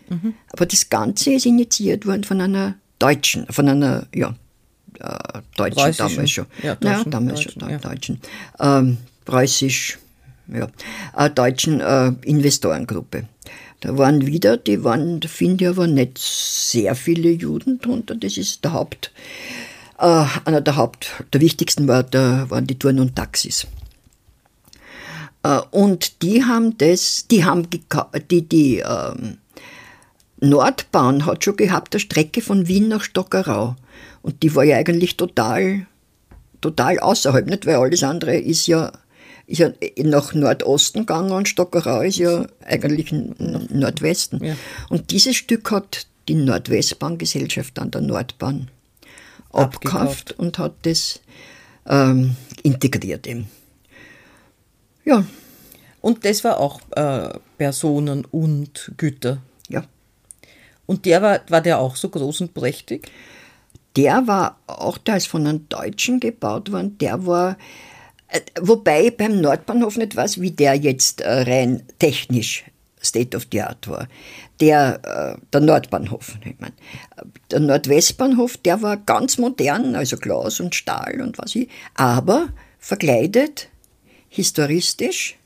[0.09, 0.35] Mhm.
[0.53, 4.35] Aber das Ganze ist initiiert worden von einer Deutschen, von einer, ja,
[4.99, 6.47] äh, Deutschen damals schon.
[6.63, 7.79] Ja, Deutschen, ja, damals Deutschen, schon, ja.
[7.79, 8.21] Deutschen.
[8.59, 9.99] Ähm, preußisch,
[10.49, 13.25] ja, deutschen äh, Investorengruppe.
[13.81, 18.15] Da waren wieder, die waren, da finde ich aber nicht sehr viele Juden drunter.
[18.15, 19.13] Das ist der Haupt,
[19.99, 23.67] äh, einer der Haupt, der wichtigsten war, der, waren die Touren und Taxis.
[25.43, 29.39] Äh, und die haben das, die haben die, die ähm,
[30.41, 33.77] Nordbahn hat schon gehabt eine Strecke von Wien nach Stockerau.
[34.23, 35.87] Und die war ja eigentlich total,
[36.61, 37.67] total außerhalb, nicht?
[37.67, 38.93] Weil alles andere ist ja,
[39.47, 39.71] ist ja
[40.03, 44.43] nach Nordosten gegangen und Stockerau ist ja eigentlich Nordwesten.
[44.43, 44.57] Ja.
[44.89, 48.71] Und dieses Stück hat die Nordwestbahngesellschaft an der Nordbahn
[49.53, 51.21] abgekauft und hat das
[51.87, 53.49] ähm, integriert eben.
[55.05, 55.25] Ja.
[56.01, 59.41] Und das war auch äh, Personen und Güter.
[60.87, 63.11] Und der war, war der auch so groß und prächtig?
[63.97, 67.57] Der war auch, der ist von einem Deutschen gebaut worden, der war,
[68.61, 72.65] wobei ich beim Nordbahnhof nicht weiß, wie der jetzt äh, rein technisch
[73.03, 74.09] State of the Art war.
[74.61, 75.01] Der,
[75.37, 76.73] äh, der Nordbahnhof, ich mein.
[77.51, 83.69] Der Nordwestbahnhof, der war ganz modern, also Glas und Stahl und was ich, aber verkleidet,
[84.29, 85.37] historistisch,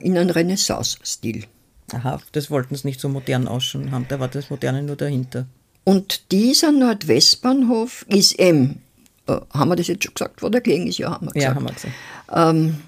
[0.00, 1.44] in einen Renaissance-Stil.
[1.92, 5.46] Aha, das wollten sie nicht so modern ausschauen haben, da war das Moderne nur dahinter.
[5.84, 8.82] Und dieser Nordwestbahnhof ist eben,
[9.26, 10.98] äh, haben wir das jetzt schon gesagt, wo der gelegen ist?
[10.98, 11.42] Ja, haben wir gesagt.
[11.42, 11.94] Ja, haben wir gesagt.
[12.32, 12.78] Ähm,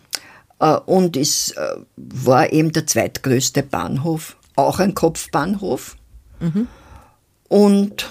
[0.61, 5.97] äh, und es äh, war eben der zweitgrößte Bahnhof, auch ein Kopfbahnhof.
[6.41, 6.69] Mhm.
[7.49, 8.11] Und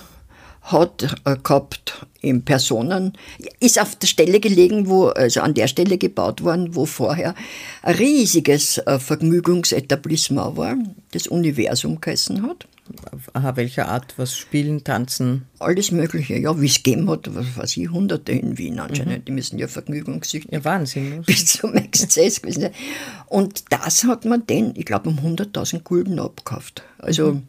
[0.67, 3.13] hat äh, gehabt in Personen,
[3.59, 7.35] ist auf der Stelle gelegen, wo, also an der Stelle gebaut worden, wo vorher
[7.83, 10.75] ein riesiges äh, Vergnügungsetablissement war,
[11.11, 12.67] das Universum geheißen hat.
[13.33, 14.13] Aha, welcher Art?
[14.17, 15.45] Was spielen, tanzen?
[15.59, 19.19] Alles Mögliche, ja, wie es gegeben hat, was weiß ich, Hunderte in Wien anscheinend.
[19.19, 19.25] Mhm.
[19.25, 21.21] Die müssen ja vergnügungssüchtig ja, Wahnsinn.
[21.25, 22.69] bis zum Exzess gewesen.
[23.27, 26.83] Und das hat man den, ich glaube, um 100.000 Gulden abgekauft.
[26.97, 27.43] Also mhm.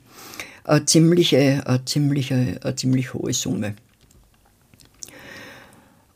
[0.64, 3.74] eine, ziemliche, eine, ziemliche, eine ziemlich hohe Summe.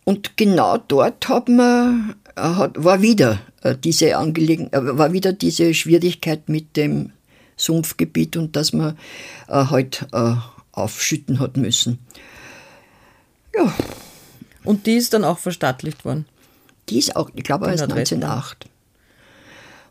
[0.05, 5.75] Und genau dort hat man, hat, war wieder äh, diese Angelegenheit, äh, war wieder diese
[5.75, 7.13] Schwierigkeit mit dem
[7.57, 8.97] Sumpfgebiet und dass man
[9.49, 10.35] äh, halt äh,
[10.73, 11.99] aufschütten hat müssen.
[13.55, 13.73] Ja.
[14.65, 16.27] Und die ist dann auch verstaatlicht worden?
[16.89, 18.67] Die ist auch, ich glaube, erst 1908.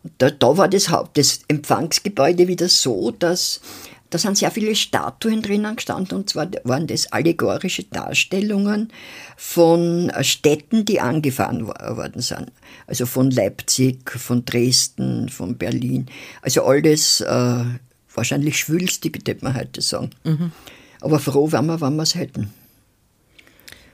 [0.03, 3.61] Und da, da war das Haupt, das Empfangsgebäude wieder so, dass
[4.11, 8.91] da sind sehr viele Statuen drinnen gestanden und zwar waren das allegorische Darstellungen
[9.37, 12.51] von Städten, die angefahren worden sind.
[12.87, 16.07] Also von Leipzig, von Dresden, von Berlin.
[16.41, 17.63] Also alles äh,
[18.13, 20.09] wahrscheinlich schwülstig, könnte man heute sagen.
[20.25, 20.51] Mhm.
[20.99, 22.53] Aber froh waren wir, wenn wir es hätten.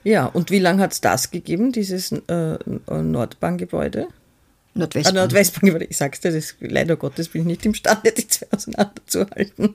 [0.02, 4.08] Ja, und wie lange hat es das gegeben, dieses äh, Nordbahngebäude?
[4.74, 5.16] Nordwestbahn.
[5.16, 9.74] Ah, Nordwestbahngebäude, ich sag's dir, das, leider Gottes bin ich nicht imstande, die zwei auseinanderzuhalten.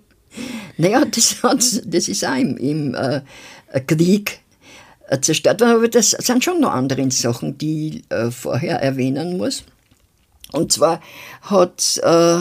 [0.78, 1.38] Naja, das,
[1.86, 3.22] das ist auch im, im äh,
[3.82, 4.40] Krieg
[5.08, 9.38] äh, zerstört worden, aber das sind schon noch andere Sachen, die ich äh, vorher erwähnen
[9.38, 9.64] muss.
[10.52, 11.02] Und zwar
[11.42, 12.40] hat, äh,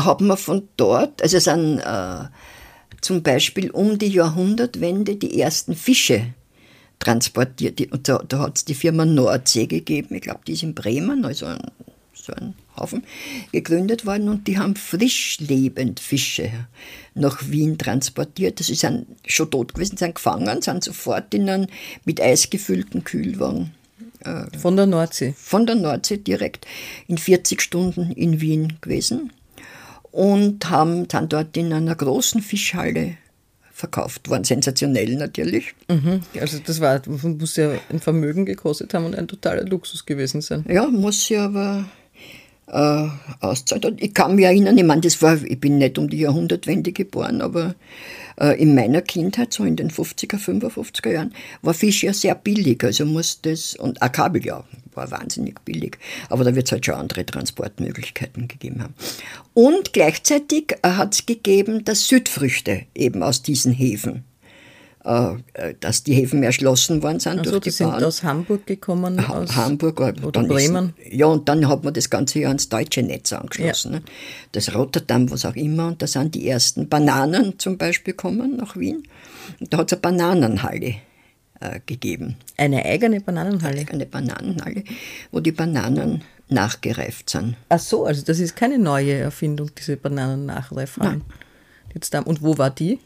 [0.00, 2.24] hat man von dort, also es sind äh,
[3.00, 6.34] zum Beispiel um die Jahrhundertwende die ersten Fische
[6.98, 7.80] transportiert.
[7.92, 11.24] Und da, da hat es die Firma Nordsee gegeben, ich glaube, die ist in Bremen,
[11.24, 11.60] also ein,
[12.14, 13.04] so ein Haufen,
[13.52, 16.50] gegründet worden und die haben frischlebend Fische
[17.14, 18.58] nach Wien transportiert.
[18.60, 21.66] Sie sind schon tot gewesen, sind gefangen, sind sofort in einen
[22.04, 23.74] mit Eis gefüllten Kühlwagen.
[24.24, 25.34] Äh, von der Nordsee?
[25.36, 26.66] Von der Nordsee direkt
[27.06, 29.32] in 40 Stunden in Wien gewesen
[30.10, 33.16] und haben dann dort in einer großen Fischhalle
[33.72, 34.42] verkauft worden.
[34.42, 35.74] Sensationell natürlich.
[35.88, 36.20] Mhm.
[36.40, 40.64] Also das war, muss ja ein Vermögen gekostet haben und ein totaler Luxus gewesen sein.
[40.68, 41.84] Ja, muss ja aber
[42.70, 43.08] äh,
[43.40, 43.84] auszahlt.
[43.84, 46.92] Und ich kann mich erinnern, ich meine, das war, ich bin nicht um die Jahrhundertwende
[46.92, 47.74] geboren, aber
[48.40, 52.82] äh, in meiner Kindheit, so in den 50er, 55er Jahren, war Fisch ja sehr billig.
[52.84, 55.98] Also muss das, und auch Kabeljau war wahnsinnig billig.
[56.28, 58.94] Aber da wird es halt schon andere Transportmöglichkeiten gegeben haben.
[59.54, 64.24] Und gleichzeitig äh, hat es gegeben, dass Südfrüchte eben aus diesen Häfen
[65.02, 69.18] dass die Häfen erschlossen worden sind also, durch die, die sind aus Hamburg gekommen?
[69.20, 70.92] Aus Hamburg oder Bremen?
[70.98, 73.92] Ist, ja, und dann hat man das ganze Jahr ans deutsche Netz angeschlossen.
[73.92, 73.98] Ja.
[74.00, 74.04] Ne?
[74.52, 75.88] Das Rotterdam, was auch immer.
[75.88, 79.04] Und da sind die ersten Bananen zum Beispiel gekommen nach Wien.
[79.60, 80.96] Und da hat es eine Bananenhalle
[81.60, 82.36] äh, gegeben.
[82.56, 83.86] Eine eigene Bananenhalle?
[83.90, 84.84] Eine Bananenhalle,
[85.30, 87.56] wo die Bananen nachgereift sind.
[87.68, 91.22] Ach so, also das ist keine neue Erfindung, diese Bananen-Nachreifhallen.
[92.24, 92.98] Und wo war die?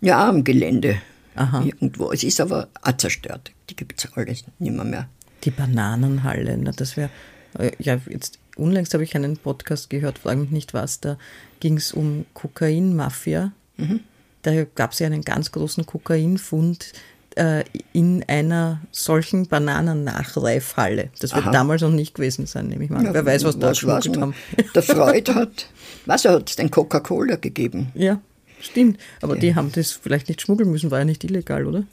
[0.00, 0.96] Ja, am Gelände
[1.36, 1.62] Aha.
[1.64, 2.12] irgendwo.
[2.12, 3.52] Es ist aber auch zerstört.
[3.70, 5.08] Die gibt es alles nicht mehr.
[5.44, 7.10] Die Bananenhalle, na, das wäre.
[7.58, 11.18] Äh, ja, jetzt unlängst habe ich einen Podcast gehört, frage mich nicht was, da
[11.60, 13.52] ging es um Kokainmafia.
[13.76, 14.00] Mhm.
[14.42, 16.92] Da gab es ja einen ganz großen Kokainfund
[17.36, 21.10] äh, in einer solchen Bananennachreifhalle.
[21.20, 21.50] Das wird Aha.
[21.52, 23.04] damals noch nicht gewesen sein, nehme ich mal.
[23.04, 24.34] Ja, Wer weiß, was da geschmuggelt haben.
[24.74, 25.68] Der Freud hat,
[26.06, 27.90] was hat es denn Coca-Cola gegeben?
[27.94, 28.20] Ja.
[28.64, 29.40] Stimmt, aber ja.
[29.40, 31.84] die haben das vielleicht nicht schmuggeln müssen, war ja nicht illegal, oder?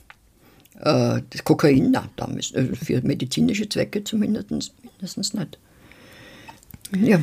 [0.80, 5.60] Äh, das Kokain, nein, damals, äh, für medizinische Zwecke zumindest mindestens nicht.
[6.98, 7.22] Ja.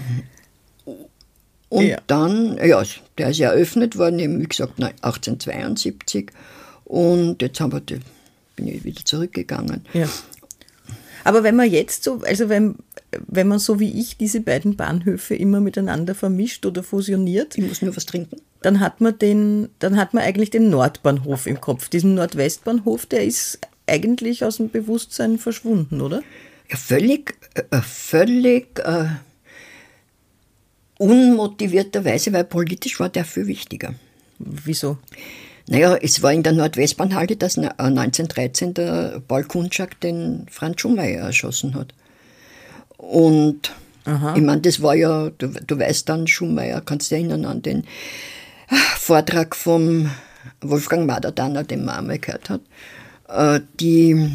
[1.70, 1.98] Und ja.
[2.06, 2.82] dann, ja,
[3.18, 6.30] der ist ja eröffnet worden, eben, wie gesagt, 1872.
[6.84, 7.80] Und jetzt haben wir,
[8.56, 9.84] bin ich wieder zurückgegangen.
[9.92, 10.08] Ja.
[11.24, 12.76] Aber wenn man jetzt so, also wenn,
[13.26, 17.56] wenn man so wie ich diese beiden Bahnhöfe immer miteinander vermischt oder fusioniert.
[17.56, 18.36] Ich muss nur was trinken.
[18.62, 21.88] Dann hat man den, dann hat man eigentlich den Nordbahnhof im Kopf.
[21.88, 26.22] Diesen Nordwestbahnhof, der ist eigentlich aus dem Bewusstsein verschwunden, oder?
[26.70, 29.06] Ja, völlig, äh, völlig äh,
[30.98, 33.94] unmotivierterweise, weil politisch war der viel wichtiger.
[34.38, 34.98] Wieso?
[35.66, 41.74] Naja, es war in der Nordwestbahnhalle, dass 1913 der Paul Kunschak den Franz Schumacher erschossen
[41.74, 41.94] hat.
[42.98, 43.72] Und
[44.04, 44.34] Aha.
[44.36, 47.62] ich meine, das war ja, du, du weißt dann, Schumacher, kannst du dich erinnern an
[47.62, 47.84] den
[48.68, 50.10] ah, Vortrag vom
[50.60, 52.60] Wolfgang Maderdanner, den man einmal gehört hat,
[53.28, 54.30] äh, die,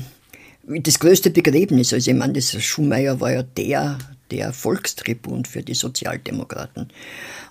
[0.64, 4.00] das größte Begräbnis, also ich meine, das Schumacher war ja der,
[4.32, 6.90] der Volkstribun für die Sozialdemokraten.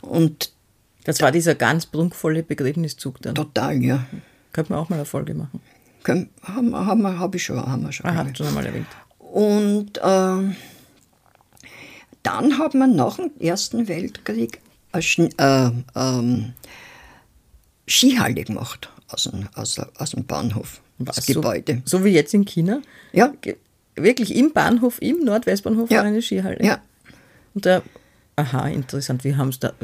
[0.01, 0.53] Und
[1.05, 3.35] das war dieser ganz prunkvolle Begräbniszug dann.
[3.35, 4.07] Total, ja.
[4.53, 5.61] Könnte man auch mal eine Folge machen.
[6.05, 8.07] Können, haben, haben, hab ich schon, haben wir schon.
[8.07, 8.87] Ah, schon einmal erwähnt.
[9.19, 10.55] Und äh,
[12.23, 14.61] dann hat man nach dem Ersten Weltkrieg
[14.93, 16.53] äh, ähm,
[17.87, 20.81] Skihalle gemacht aus dem, aus, aus dem Bahnhof.
[20.99, 21.83] Das Was, Gebäude.
[21.85, 22.81] So, so wie jetzt in China?
[23.13, 23.33] Ja,
[23.95, 25.99] Wirklich im Bahnhof, im Nordwestbahnhof Ja.
[25.99, 26.59] war eine Skihalle.
[26.65, 26.81] ja.
[27.55, 27.83] Und da,
[28.37, 29.75] aha, interessant, wie haben sie da.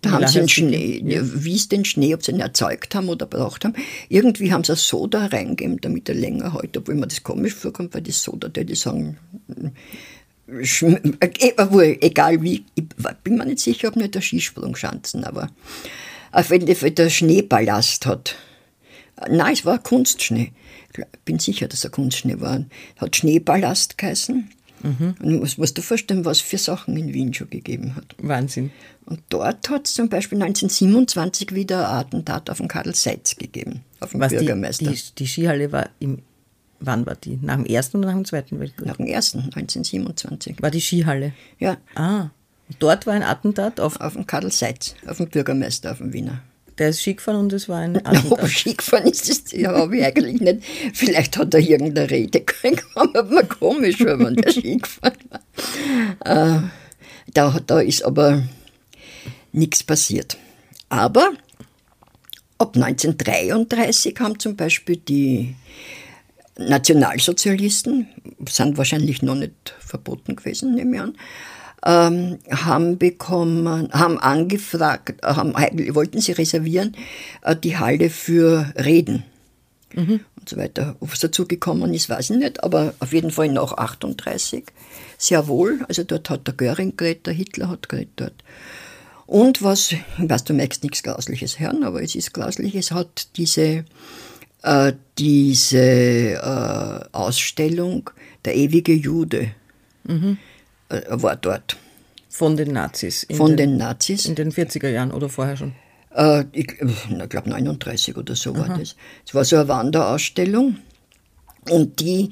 [0.00, 3.26] Da haben sie den Schnee, wie es den Schnee, ob sie ihn erzeugt haben oder
[3.26, 3.74] braucht haben.
[4.08, 8.00] Irgendwie haben sie Soda reingegeben, damit er länger hält, obwohl mir das komisch vorkommt, weil
[8.00, 9.18] das Soda, die, die sagen,
[9.50, 9.68] äh,
[12.00, 12.84] egal wie, ich
[13.24, 15.50] bin mir nicht sicher, ob nicht der Skisprungschanzen, aber
[16.32, 18.36] auf jeden Fall der Schneeballast hat.
[19.28, 20.52] Nein, es war Kunstschnee.
[20.92, 22.64] Ich bin sicher, dass er Kunstschnee war.
[22.96, 24.50] Hat Schneeballast geheißen.
[24.82, 28.14] Und du musst, du vorstellen, was für Sachen in Wien schon gegeben hat.
[28.18, 28.70] Wahnsinn.
[29.04, 33.82] Und dort hat es zum Beispiel 1927 wieder ein Attentat auf den Karl Seitz gegeben,
[34.00, 34.90] auf den Was die, Bürgermeister.
[34.90, 36.22] die, die Skihalle war im.
[36.80, 37.38] Wann war die?
[37.42, 38.86] Nach dem Ersten oder nach dem Zweiten Weltkrieg?
[38.86, 40.62] nach dem ersten, 1927.
[40.62, 41.32] War die Skihalle.
[41.58, 42.30] Ja, Ah.
[42.78, 44.00] Dort war ein Attentat auf.
[44.00, 46.40] auf den Karl Seitz, auf den Bürgermeister, auf den Wiener.
[46.78, 48.38] Der ist Ski gefahren und es war ein ob Attentat.
[48.38, 50.62] er Ski gefahren ist, das ja, habe ich eigentlich nicht.
[50.94, 55.14] Vielleicht hat er irgendeine Rede gekriegt, aber mir komisch, war, wenn der Ski gefahren
[56.22, 56.56] war.
[56.56, 56.62] Äh,
[57.34, 58.42] da, da ist aber
[59.52, 60.38] nichts passiert.
[60.88, 61.32] Aber
[62.58, 65.56] ab 1933 haben zum Beispiel die
[66.58, 68.08] Nationalsozialisten,
[68.48, 71.16] sind wahrscheinlich noch nicht verboten gewesen, nehme ich an,
[71.86, 76.96] ähm, haben bekommen, haben angefragt, haben, eigentlich wollten sie reservieren
[77.42, 79.24] äh, die Halle für Reden
[80.40, 80.96] und so weiter.
[81.00, 84.64] Ob es dazu gekommen ist, weiß ich nicht, aber auf jeden Fall nach 38
[85.18, 85.80] sehr wohl.
[85.88, 88.44] Also dort hat der Göring geredet, der Hitler hat geredet dort.
[89.26, 93.36] Und was, ich weiß, du merkst nichts Grausliches hören, aber es ist grauslich, es hat
[93.36, 93.84] diese,
[94.62, 98.10] äh, diese äh, Ausstellung
[98.44, 99.52] Der ewige Jude
[100.06, 100.36] äh,
[101.08, 101.76] war dort
[102.28, 103.24] Von den Nazis.
[103.24, 104.26] In von den, den Nazis.
[104.26, 105.74] In den 40er Jahren oder vorher schon.
[106.14, 106.66] Äh, ich
[107.28, 108.96] glaube 39 oder so war das.
[109.26, 110.76] Es war so eine Wanderausstellung.
[111.68, 112.30] Und die,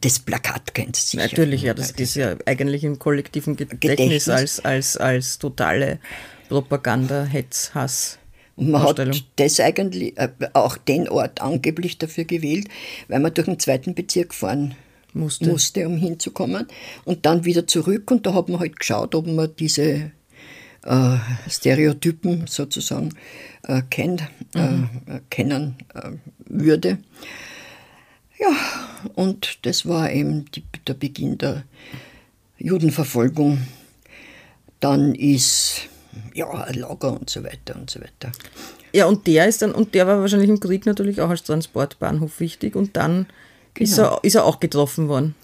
[0.00, 1.22] das Plakat kennt sie sicher.
[1.24, 4.28] Natürlich, ja, das ist ja eigentlich im kollektiven Gedächtnis, Gedächtnis.
[4.28, 5.98] als, als, als totale
[6.48, 8.18] Propaganda, Hetz, Hass.
[8.66, 12.68] Und man hat das eigentlich äh, auch den Ort angeblich dafür gewählt,
[13.08, 14.74] weil man durch den zweiten Bezirk fahren
[15.14, 15.48] Musste.
[15.50, 16.66] musste, um hinzukommen.
[17.04, 18.10] Und dann wieder zurück.
[18.10, 20.12] Und da hat man halt geschaut, ob man diese
[20.84, 21.16] äh,
[21.48, 23.10] Stereotypen sozusagen
[23.64, 24.22] äh, kennt,
[24.54, 24.88] Mhm.
[25.06, 26.10] äh, kennen äh,
[26.46, 26.98] würde.
[28.38, 28.56] Ja,
[29.14, 31.64] und das war eben die, der Beginn der
[32.58, 33.58] Judenverfolgung.
[34.80, 35.82] Dann ist
[36.34, 38.32] ja ein Lager und so weiter und so weiter.
[38.92, 42.40] Ja, und der ist dann, und der war wahrscheinlich im Krieg natürlich auch als Transportbahnhof
[42.40, 43.26] wichtig und dann
[43.78, 44.16] ist, Genau.
[44.16, 45.34] er, ist er auch getroffen worden.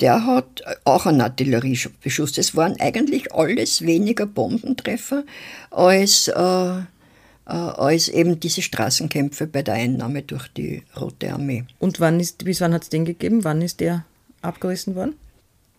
[0.00, 2.32] Der hat auch einen Artilleriebeschuss.
[2.32, 5.24] Das waren eigentlich alles weniger Bombentreffer
[5.70, 6.82] als, äh, äh,
[7.46, 11.64] als eben diese Straßenkämpfe bei der Einnahme durch die Rote Armee.
[11.78, 13.44] Und wann ist, bis wann hat es den gegeben?
[13.44, 14.04] Wann ist der
[14.42, 15.14] abgerissen worden?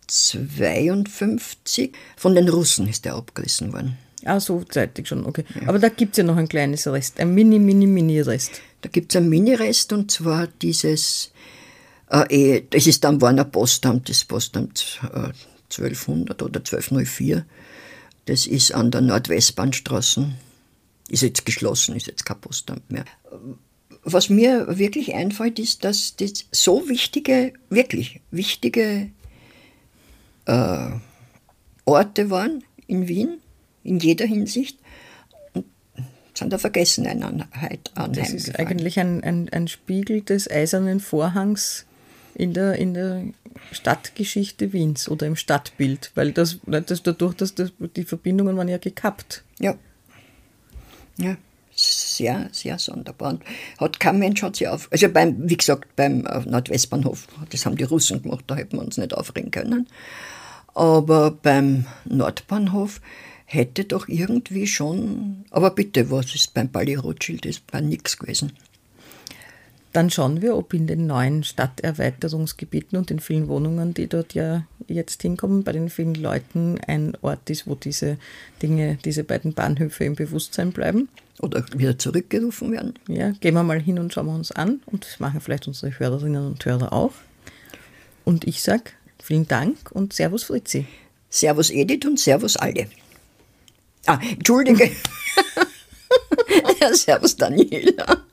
[0.07, 3.97] 52 von den Russen ist der abgerissen worden.
[4.25, 5.45] Ah, so zeitig schon, okay.
[5.67, 8.61] Aber da gibt es ja noch ein kleines Rest, ein mini, mini, mini Rest.
[8.81, 11.31] Da gibt es einen Minirest und zwar dieses,
[12.11, 15.31] äh, eh, das ist dann Warner Postamt, das Postamt äh,
[15.71, 17.45] 1200 oder 1204.
[18.25, 20.29] Das ist an der Nordwestbahnstraße.
[21.09, 23.05] Ist jetzt geschlossen, ist jetzt kein Postamt mehr.
[24.03, 29.09] Was mir wirklich einfällt, ist, dass das so wichtige, wirklich wichtige
[30.47, 30.89] äh,
[31.85, 33.37] Orte waren in Wien,
[33.83, 34.79] in jeder Hinsicht,
[36.33, 37.35] sind der Vergessenheit Das
[37.65, 38.55] ist anheimgefallen.
[38.55, 41.85] eigentlich ein, ein, ein Spiegel des eisernen Vorhangs
[42.35, 43.23] in der, in der
[43.71, 48.77] Stadtgeschichte Wiens oder im Stadtbild, weil das, das dadurch, dass das, die Verbindungen waren ja
[48.77, 49.43] gekappt.
[49.59, 49.75] Ja.
[51.17, 51.35] Ja,
[51.73, 53.31] sehr, sehr sonderbar.
[53.31, 53.43] Und
[53.79, 54.87] hat kein Mensch hat sich auf.
[54.91, 58.83] Also beim, wie gesagt, beim äh, Nordwestbahnhof, das haben die Russen gemacht, da hätten wir
[58.83, 59.87] uns nicht aufregen können.
[60.77, 63.01] Aber beim Nordbahnhof
[63.45, 65.43] hätte doch irgendwie schon.
[65.49, 67.47] Aber bitte, was ist beim Palais Rothschild?
[67.47, 68.51] Ist bei nichts gewesen.
[69.91, 74.67] Dann schauen wir, ob in den neuen Stadterweiterungsgebieten und den vielen Wohnungen, die dort ja
[74.87, 78.19] jetzt hinkommen, bei den vielen Leuten ein Ort ist, wo diese
[78.61, 81.09] Dinge, diese beiden Bahnhöfe im Bewusstsein bleiben.
[81.39, 82.93] Oder wieder zurückgerufen werden.
[83.07, 85.97] Ja, gehen wir mal hin und schauen wir uns an und das machen vielleicht unsere
[85.97, 87.13] Hörerinnen und Hörer auch.
[88.25, 88.91] Und ich sage
[89.27, 90.87] vielen Dank und Servus Fritzi.
[91.29, 92.87] Servus Edith und Servus alle.
[94.05, 94.89] Ah, Entschuldige.
[96.79, 98.23] ja, servus Daniela.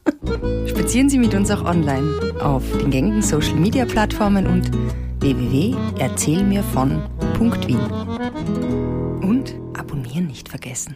[0.68, 4.70] Spazieren Sie mit uns auch online auf den gängigen Social Media Plattformen und
[5.20, 7.80] www.erzählmirvon.wien.
[9.20, 10.95] Und abonnieren nicht vergessen.